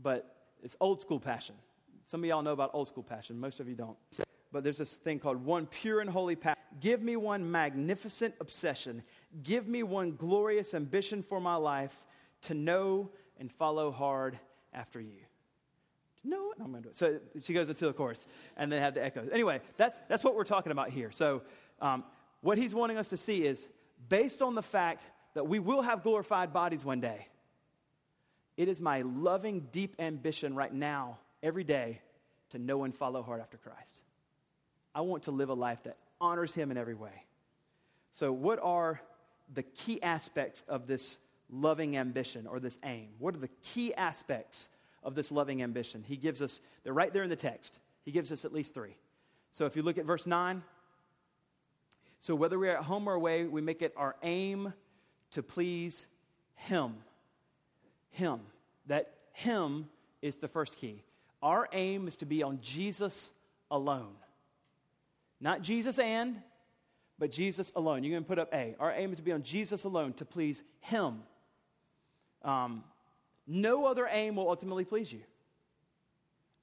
[0.00, 1.56] but it's old school passion.
[2.06, 3.96] Some of y'all know about old school passion, most of you don't.
[4.52, 6.62] But there's this thing called one pure and holy passion.
[6.78, 9.02] Give me one magnificent obsession.
[9.42, 12.06] Give me one glorious ambition for my life
[12.42, 14.38] to know and follow hard
[14.72, 15.25] after you
[16.26, 16.96] no, I'm going to do it.
[16.96, 19.28] So she goes into the chorus and they have the echoes.
[19.32, 21.10] Anyway, that's, that's what we're talking about here.
[21.10, 21.42] So,
[21.80, 22.04] um,
[22.40, 23.66] what he's wanting us to see is
[24.08, 25.04] based on the fact
[25.34, 27.28] that we will have glorified bodies one day,
[28.56, 32.00] it is my loving, deep ambition right now, every day,
[32.50, 34.00] to know and follow hard after Christ.
[34.94, 37.24] I want to live a life that honors him in every way.
[38.12, 39.00] So, what are
[39.52, 41.18] the key aspects of this
[41.50, 43.08] loving ambition or this aim?
[43.18, 44.68] What are the key aspects
[45.06, 46.02] of this loving ambition.
[46.06, 47.78] He gives us, they're right there in the text.
[48.04, 48.96] He gives us at least three.
[49.52, 50.62] So if you look at verse 9,
[52.18, 54.74] so whether we're at home or away, we make it our aim
[55.30, 56.08] to please
[56.56, 56.96] Him.
[58.10, 58.40] Him.
[58.86, 59.88] That Him
[60.22, 61.02] is the first key.
[61.40, 63.30] Our aim is to be on Jesus
[63.70, 64.14] alone.
[65.40, 66.40] Not Jesus and,
[67.18, 68.02] but Jesus alone.
[68.02, 68.74] You're going to put up A.
[68.80, 71.22] Our aim is to be on Jesus alone, to please Him.
[72.42, 72.82] Um,
[73.46, 75.22] no other aim will ultimately please you.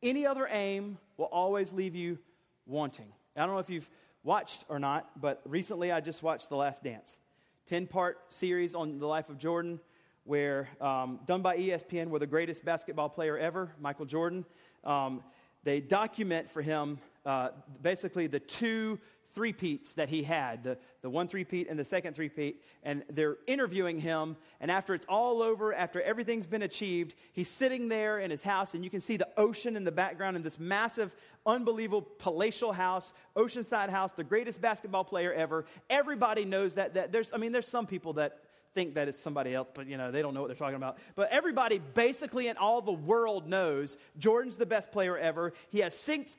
[0.01, 2.19] Any other aim will always leave you
[2.65, 3.11] wanting.
[3.35, 3.89] I don't know if you've
[4.23, 7.19] watched or not, but recently I just watched The Last Dance.
[7.67, 9.79] 10 part series on the life of Jordan,
[10.25, 14.45] where um, done by ESPN, where the greatest basketball player ever, Michael Jordan.
[14.83, 15.23] Um,
[15.63, 17.49] they document for him uh,
[17.81, 18.99] basically the two
[19.33, 23.99] three-peats that he had the, the one three-peat and the second three-peat and they're interviewing
[23.99, 28.43] him and after it's all over after everything's been achieved he's sitting there in his
[28.43, 31.15] house and you can see the ocean in the background in this massive
[31.45, 37.33] unbelievable palatial house oceanside house the greatest basketball player ever everybody knows that, that there's
[37.33, 38.39] i mean there's some people that
[38.73, 40.97] think that it's somebody else, but you know, they don't know what they're talking about.
[41.15, 45.53] But everybody basically in all the world knows Jordan's the best player ever.
[45.69, 46.37] He has six,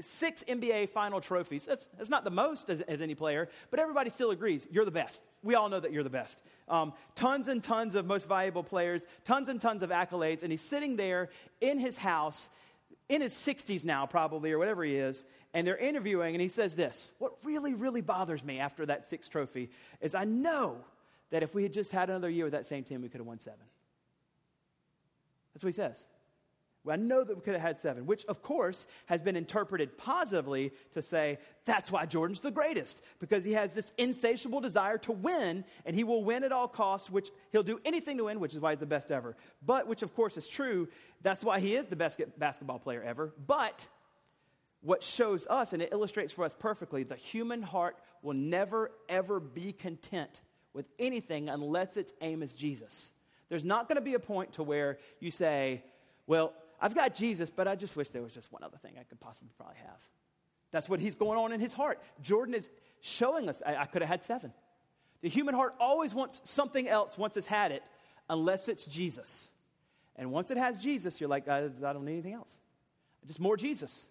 [0.00, 1.64] six NBA final trophies.
[1.64, 4.90] That's, that's not the most as, as, any player, but everybody still agrees you're the
[4.90, 5.22] best.
[5.42, 6.42] We all know that you're the best.
[6.68, 10.60] Um, tons and tons of most valuable players, tons and tons of accolades, and he's
[10.60, 11.30] sitting there
[11.60, 12.48] in his house,
[13.08, 15.24] in his 60s now, probably, or whatever he is,
[15.54, 19.30] and they're interviewing, and he says this What really, really bothers me after that sixth
[19.30, 19.70] trophy
[20.00, 20.78] is I know
[21.30, 23.26] that if we had just had another year with that same team, we could have
[23.26, 23.60] won seven.
[25.54, 26.06] That's what he says.
[26.88, 30.72] I know that we could have had seven, which of course has been interpreted positively
[30.92, 35.64] to say that's why Jordan's the greatest, because he has this insatiable desire to win,
[35.84, 38.60] and he will win at all costs, which he'll do anything to win, which is
[38.60, 39.36] why he's the best ever.
[39.64, 40.88] But, which of course is true,
[41.22, 43.32] that's why he is the best basketball player ever.
[43.46, 43.88] But
[44.80, 49.40] what shows us, and it illustrates for us perfectly, the human heart will never, ever
[49.40, 50.40] be content
[50.72, 53.10] with anything unless its aim is Jesus.
[53.48, 55.82] There's not going to be a point to where you say,
[56.26, 59.04] well, I've got Jesus, but I just wish there was just one other thing I
[59.04, 60.00] could possibly probably have.
[60.70, 62.00] That's what he's going on in his heart.
[62.22, 62.68] Jordan is
[63.00, 64.52] showing us I, I could have had seven.
[65.22, 67.82] The human heart always wants something else once it's had it,
[68.28, 69.50] unless it's Jesus.
[70.16, 72.58] And once it has Jesus, you're like, I, I don't need anything else.
[73.26, 74.08] Just more Jesus.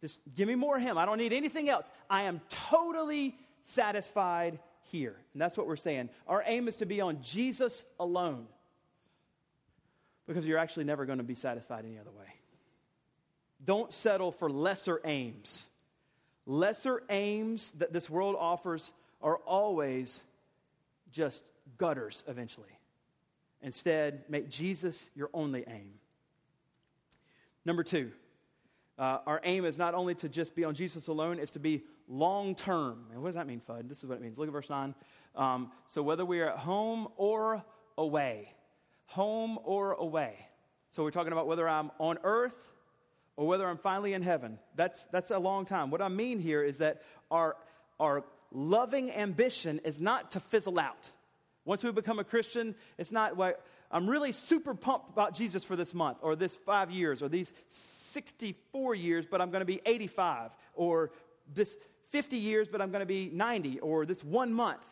[0.00, 0.98] Just give me more of him.
[0.98, 1.90] I don't need anything else.
[2.10, 4.58] I am totally satisfied
[4.90, 5.16] here.
[5.32, 6.10] And that's what we're saying.
[6.26, 8.46] Our aim is to be on Jesus alone
[10.26, 12.26] because you're actually never going to be satisfied any other way.
[13.64, 15.66] Don't settle for lesser aims.
[16.46, 20.22] Lesser aims that this world offers are always
[21.10, 21.48] just
[21.78, 22.68] gutters eventually.
[23.62, 25.94] Instead, make Jesus your only aim.
[27.64, 28.12] Number two,
[28.98, 31.82] uh, our aim is not only to just be on Jesus alone, it's to be
[32.08, 33.06] long term.
[33.12, 33.88] And what does that mean, Fudd?
[33.88, 34.38] This is what it means.
[34.38, 34.94] Look at verse 9.
[35.34, 37.64] Um, so whether we are at home or
[37.98, 38.52] away,
[39.06, 40.34] home or away.
[40.90, 42.72] So we're talking about whether I'm on earth
[43.36, 44.58] or whether I'm finally in heaven.
[44.74, 45.90] That's, that's a long time.
[45.90, 47.56] What I mean here is that our,
[48.00, 51.10] our loving ambition is not to fizzle out.
[51.64, 55.76] Once we become a Christian, it's not what I'm really super pumped about Jesus for
[55.76, 59.80] this month or this five years or these 64 years, but I'm going to be
[59.84, 61.10] 85 or
[61.52, 61.76] this
[62.10, 64.86] 50 years, but I'm going to be 90 or this one month.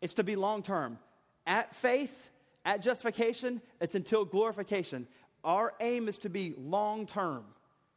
[0.00, 0.98] It's to be long term.
[1.46, 2.28] At faith,
[2.66, 5.06] at justification, it's until glorification.
[5.44, 7.44] Our aim is to be long term.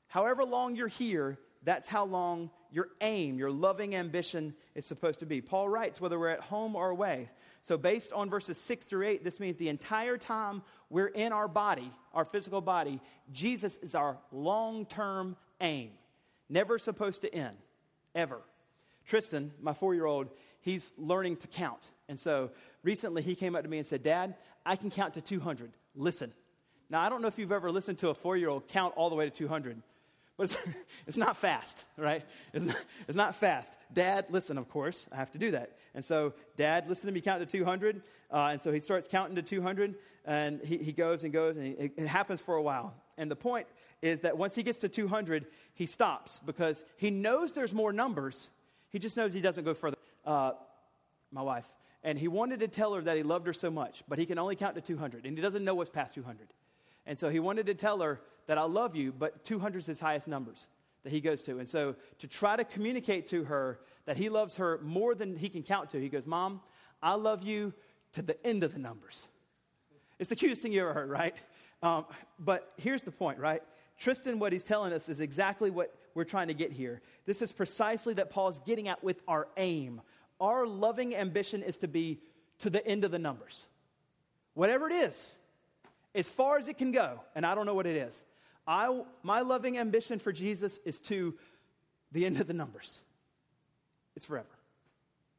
[0.08, 5.26] However long you're here, that's how long your aim, your loving ambition is supposed to
[5.26, 5.42] be.
[5.42, 7.28] Paul writes, whether we're at home or away.
[7.62, 11.48] So, based on verses 6 through 8, this means the entire time we're in our
[11.48, 13.02] body, our physical body,
[13.32, 15.90] Jesus is our long term aim.
[16.48, 17.58] Never supposed to end,
[18.16, 18.42] ever.
[19.06, 20.30] Tristan, my four year old,
[20.62, 21.88] he's learning to count.
[22.08, 22.52] And so
[22.84, 24.36] recently he came up to me and said, Dad,
[24.70, 25.72] I can count to 200.
[25.96, 26.32] Listen.
[26.92, 29.10] Now, I don't know if you've ever listened to a four year old count all
[29.10, 29.82] the way to 200,
[30.38, 30.58] but it's,
[31.08, 32.24] it's not fast, right?
[32.54, 33.80] It's not, it's not, fast.
[33.92, 35.72] Dad, listen, of course, I have to do that.
[35.96, 38.04] And so, Dad, listen to me count to 200.
[38.32, 41.66] Uh, and so he starts counting to 200, and he, he goes and goes, and
[41.66, 42.94] he, it, it happens for a while.
[43.18, 43.66] And the point
[44.04, 48.52] is that once he gets to 200, he stops because he knows there's more numbers.
[48.92, 49.98] He just knows he doesn't go further.
[50.24, 50.52] Uh,
[51.32, 51.74] my wife,
[52.04, 54.40] and he wanted to tell her that he loved her so much, but he can
[54.40, 56.48] only count to 200, and he doesn't know what's past 200.
[57.06, 60.00] And so he wanted to tell her that I love you, but 200 is his
[60.00, 60.68] highest numbers
[61.04, 61.60] that he goes to.
[61.60, 65.50] And so to try to communicate to her that he loves her more than he
[65.50, 66.62] can count to, he goes, Mom,
[67.02, 67.74] I love you
[68.14, 69.28] to the end of the numbers.
[70.20, 71.36] It's the cutest thing you ever heard, right?
[71.82, 72.06] Um,
[72.38, 73.62] but here's the point, right?
[73.98, 77.02] Tristan, what he's telling us is exactly what we're trying to get here.
[77.26, 80.02] This is precisely that Paul's getting at with our aim,
[80.40, 82.20] our loving ambition is to be
[82.60, 83.68] to the end of the numbers.
[84.54, 85.36] Whatever it is,
[86.16, 88.24] as far as it can go, and I don't know what it is.
[88.68, 91.36] I, my loving ambition for Jesus is to
[92.12, 93.02] the end of the numbers.
[94.16, 94.48] It's forever.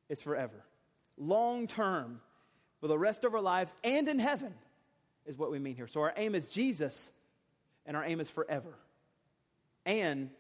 [0.09, 0.65] It's forever.
[1.17, 2.21] Long term,
[2.81, 4.55] for the rest of our lives and in heaven,
[5.27, 5.87] is what we mean here.
[5.87, 7.11] So our aim is Jesus,
[7.87, 8.75] and our aim is forever.
[9.87, 10.31] And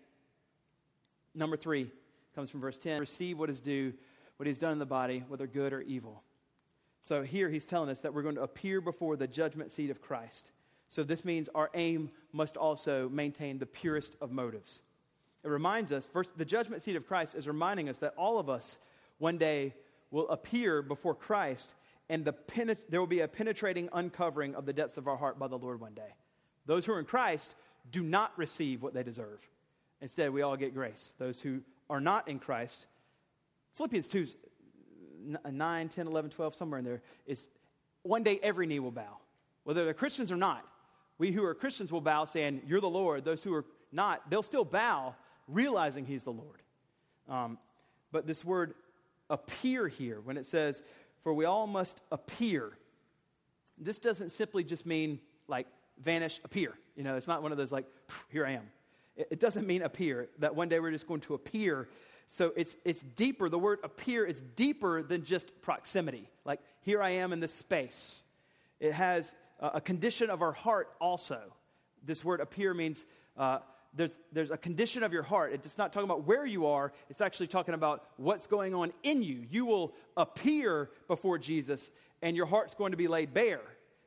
[1.35, 1.91] number three
[2.35, 3.93] comes from verse 10 receive what is due,
[4.41, 6.22] what he's done in the body, whether good or evil.
[7.03, 10.01] So here he's telling us that we're going to appear before the judgment seat of
[10.01, 10.51] Christ.
[10.88, 14.80] So this means our aim must also maintain the purest of motives.
[15.45, 18.49] It reminds us, first, the judgment seat of Christ is reminding us that all of
[18.49, 18.78] us
[19.18, 19.74] one day
[20.11, 21.74] will appear before Christ,
[22.09, 25.38] and the penet- there will be a penetrating uncovering of the depths of our heart
[25.38, 26.14] by the Lord one day.
[26.64, 27.55] Those who are in Christ
[27.93, 29.47] do not receive what they deserve.
[30.01, 31.12] Instead, we all get grace.
[31.18, 31.61] Those who
[31.91, 32.86] are not in Christ,
[33.75, 34.27] Philippians 2,
[35.51, 37.49] 9, 10, 11, 12, somewhere in there, is
[38.03, 39.18] one day every knee will bow.
[39.64, 40.66] Whether they're Christians or not,
[41.18, 43.25] we who are Christians will bow saying, You're the Lord.
[43.25, 45.14] Those who are not, they'll still bow
[45.47, 46.62] realizing He's the Lord.
[47.29, 47.59] Um,
[48.11, 48.75] but this word
[49.29, 50.83] appear here, when it says,
[51.23, 52.73] For we all must appear,
[53.79, 55.66] this doesn't simply just mean like
[56.03, 56.73] vanish, appear.
[56.97, 57.87] You know, it's not one of those like,
[58.31, 58.71] Here I am.
[59.14, 61.89] It, it doesn't mean appear, that one day we're just going to appear.
[62.33, 63.49] So it's, it's deeper.
[63.49, 66.28] The word appear is deeper than just proximity.
[66.45, 68.22] Like, here I am in this space.
[68.78, 71.41] It has a condition of our heart also.
[72.05, 73.05] This word appear means
[73.37, 73.59] uh,
[73.95, 75.53] there's, there's a condition of your heart.
[75.53, 79.24] It's not talking about where you are, it's actually talking about what's going on in
[79.24, 79.45] you.
[79.51, 81.91] You will appear before Jesus,
[82.22, 83.61] and your heart's going to be laid bare.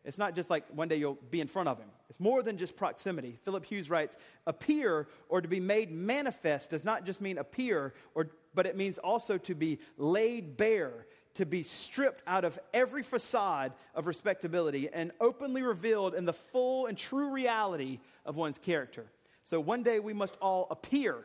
[0.05, 1.89] It's not just like one day you'll be in front of him.
[2.09, 3.39] It's more than just proximity.
[3.43, 8.29] Philip Hughes writes, appear or to be made manifest does not just mean appear, or,
[8.53, 13.73] but it means also to be laid bare, to be stripped out of every facade
[13.95, 19.05] of respectability and openly revealed in the full and true reality of one's character.
[19.43, 21.23] So one day we must all appear,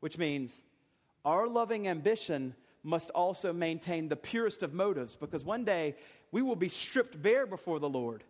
[0.00, 0.60] which means
[1.24, 5.96] our loving ambition must also maintain the purest of motives because one day
[6.30, 8.22] we will be stripped bare before the Lord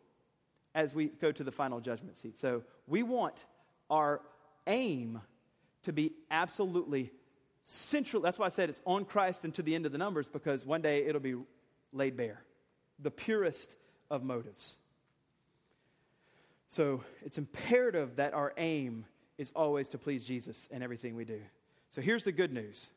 [0.77, 2.37] as we go to the final judgment seat.
[2.37, 3.47] So we want
[3.89, 4.21] our
[4.67, 5.23] aim
[5.85, 7.11] to be absolutely
[7.63, 8.23] central.
[8.23, 10.67] That's why I said it's on Christ and to the end of the numbers because
[10.67, 11.37] one day it'll be
[11.95, 12.43] laid bare.
[12.99, 13.75] The purest
[14.11, 14.77] of motives.
[16.69, 19.07] So it's imperative that our aim
[19.39, 21.41] is always to please Jesus in everything we do.
[21.91, 22.91] So here's the good news.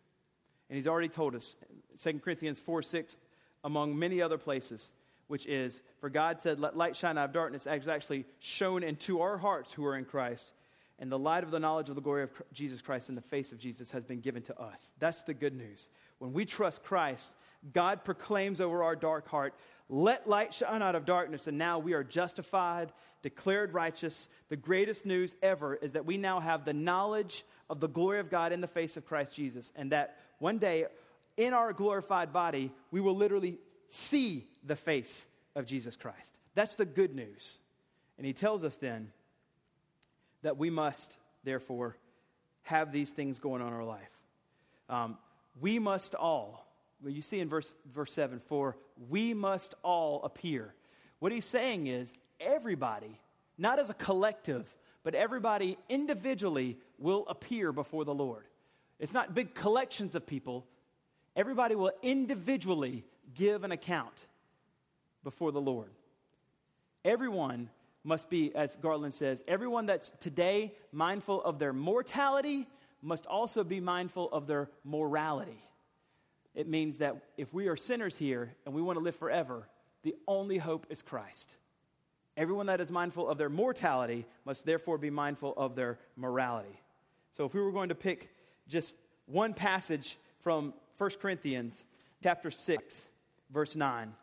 [0.69, 1.55] And he's already told us,
[2.01, 3.15] 2 Corinthians 4 6,
[3.63, 4.91] among many other places,
[5.29, 9.37] which is, For God said, Let light shine out of darkness, actually shone into our
[9.37, 10.53] hearts who are in Christ.
[10.97, 13.53] And the light of the knowledge of the glory of Jesus Christ in the face
[13.53, 14.91] of Jesus has been given to us.
[14.99, 15.87] That's the good news.
[16.17, 17.35] When we trust Christ,
[17.71, 19.53] God proclaims over our dark heart,
[19.87, 21.45] Let light shine out of darkness.
[21.45, 24.29] And now we are justified, declared righteous.
[24.49, 28.31] The greatest news ever is that we now have the knowledge of the glory of
[28.31, 29.71] God in the face of Christ Jesus.
[29.75, 30.85] And that one day,
[31.37, 33.59] in our glorified body, we will literally
[33.89, 35.25] see the face
[35.55, 36.39] of Jesus Christ.
[36.55, 37.59] That's the good news.
[38.17, 39.11] And he tells us then
[40.41, 41.97] that we must, therefore,
[42.63, 44.17] have these things going on in our life.
[44.89, 45.17] Um,
[45.59, 46.65] we must all,
[47.01, 48.77] well, you see in verse, verse 7, for
[49.09, 50.73] we must all appear.
[51.19, 53.19] What he's saying is everybody,
[53.57, 58.45] not as a collective, but everybody individually will appear before the Lord.
[58.99, 60.65] It's not big collections of people.
[61.35, 63.05] Everybody will individually
[63.35, 64.25] give an account
[65.23, 65.89] before the Lord.
[67.05, 67.69] Everyone
[68.03, 72.67] must be, as Garland says, everyone that's today mindful of their mortality
[73.01, 75.63] must also be mindful of their morality.
[76.55, 79.67] It means that if we are sinners here and we want to live forever,
[80.03, 81.55] the only hope is Christ.
[82.37, 86.81] Everyone that is mindful of their mortality must therefore be mindful of their morality.
[87.31, 88.33] So if we were going to pick
[88.67, 91.83] just one passage from 1 Corinthians
[92.23, 93.08] chapter 6,
[93.51, 94.13] verse 9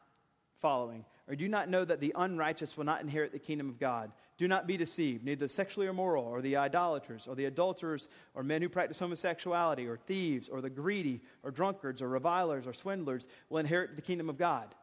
[0.56, 3.78] following, or do you not know that the unrighteous will not inherit the kingdom of
[3.78, 4.12] God?
[4.38, 5.24] Do not be deceived.
[5.24, 9.86] Neither the sexually immoral, or the idolaters, or the adulterers, or men who practice homosexuality,
[9.86, 14.28] or thieves, or the greedy, or drunkards, or revilers, or swindlers will inherit the kingdom
[14.28, 14.74] of God.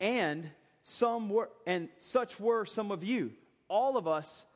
[0.00, 0.50] And
[0.80, 3.32] some were, and such were some of you.
[3.68, 4.46] All of us,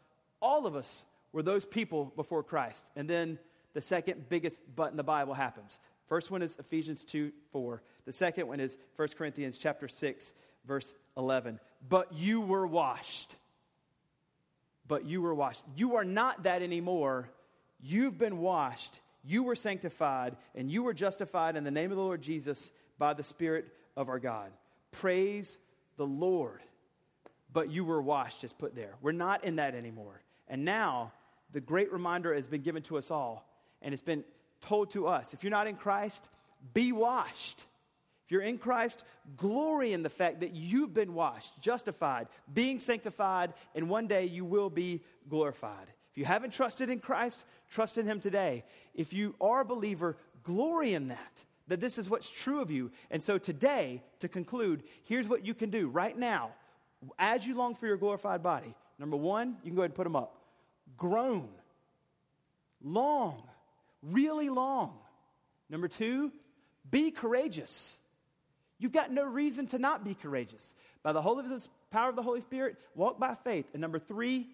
[0.41, 2.89] all of us were those people before Christ.
[2.97, 3.39] And then
[3.75, 5.79] the second biggest but in the Bible happens.
[6.07, 7.83] First one is Ephesians 2 4.
[8.05, 10.33] The second one is 1 Corinthians chapter 6,
[10.67, 11.61] verse 11.
[11.89, 13.37] But you were washed
[14.93, 15.65] but you were washed.
[15.75, 17.31] You are not that anymore.
[17.81, 22.03] You've been washed, you were sanctified, and you were justified in the name of the
[22.03, 24.51] Lord Jesus by the Spirit of our God.
[24.91, 25.59] Praise
[25.97, 26.61] the Lord.
[27.53, 28.95] But you were washed, just put there.
[29.01, 30.21] We're not in that anymore.
[30.47, 31.13] And now,
[31.53, 33.49] the great reminder has been given to us all,
[33.81, 34.25] and it's been
[34.61, 36.29] told to us if you're not in Christ,
[36.75, 37.65] be washed
[38.33, 39.05] you're in Christ,
[39.37, 44.45] glory in the fact that you've been washed, justified, being sanctified, and one day you
[44.45, 45.87] will be glorified.
[46.11, 48.65] If you haven't trusted in Christ, trust in Him today.
[48.95, 52.91] If you are a believer, glory in that, that this is what's true of you.
[53.11, 56.51] And so today, to conclude, here's what you can do right now
[57.19, 58.75] as you long for your glorified body.
[58.99, 60.37] Number one, you can go ahead and put them up.
[60.97, 61.49] Groan.
[62.83, 63.43] Long.
[64.03, 64.99] Really long.
[65.71, 66.33] Number two,
[66.91, 67.99] be courageous.
[68.83, 70.75] You've got no reason to not be courageous.
[71.05, 71.45] By the Holy
[71.93, 73.67] power of the Holy Spirit, walk by faith.
[73.75, 74.49] And number three,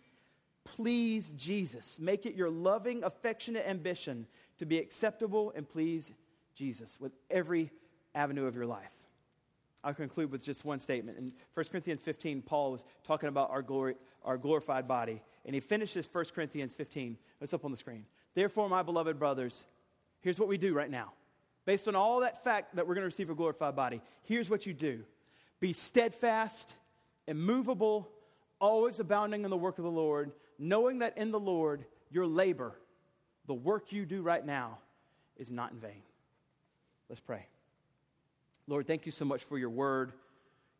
[0.64, 1.98] please Jesus.
[1.98, 4.26] Make it your loving, affectionate ambition
[4.58, 6.12] to be acceptable and please
[6.54, 7.70] Jesus with every
[8.14, 8.92] avenue of your life.
[9.82, 11.16] I'll conclude with just one statement.
[11.16, 13.94] In 1 Corinthians 15, Paul was talking about our, glory,
[14.26, 15.22] our glorified body.
[15.46, 17.16] And he finishes 1 Corinthians 15.
[17.40, 18.04] It's up on the screen.
[18.34, 19.64] Therefore, my beloved brothers,
[20.20, 21.12] here's what we do right now.
[21.68, 24.64] Based on all that fact that we're going to receive a glorified body, here's what
[24.64, 25.04] you do
[25.60, 26.74] be steadfast,
[27.26, 28.08] immovable,
[28.58, 32.72] always abounding in the work of the Lord, knowing that in the Lord your labor,
[33.44, 34.78] the work you do right now,
[35.36, 36.00] is not in vain.
[37.10, 37.44] Let's pray.
[38.66, 40.12] Lord, thank you so much for your word.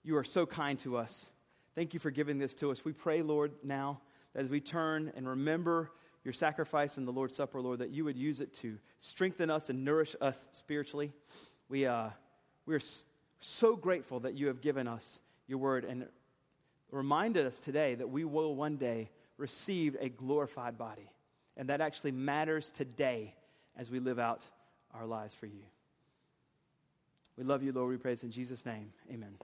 [0.05, 1.27] You are so kind to us.
[1.75, 2.83] Thank you for giving this to us.
[2.83, 4.01] We pray, Lord, now
[4.33, 5.91] that as we turn and remember
[6.29, 9.71] your sacrifice in the Lord's Supper, Lord, that you would use it to strengthen us
[9.71, 11.11] and nourish us spiritually.
[11.71, 12.11] We, uh,
[12.67, 12.83] we are
[13.41, 16.07] so grateful that you have given us your word and
[16.91, 19.09] reminded us today that we will one day
[19.39, 21.11] receive a glorified body.
[21.57, 23.35] And that actually matters today
[23.75, 24.47] as we live out
[24.93, 25.65] our lives for you.
[27.39, 27.89] We love you, Lord.
[27.89, 28.93] We praise in Jesus' name.
[29.11, 29.39] Amen.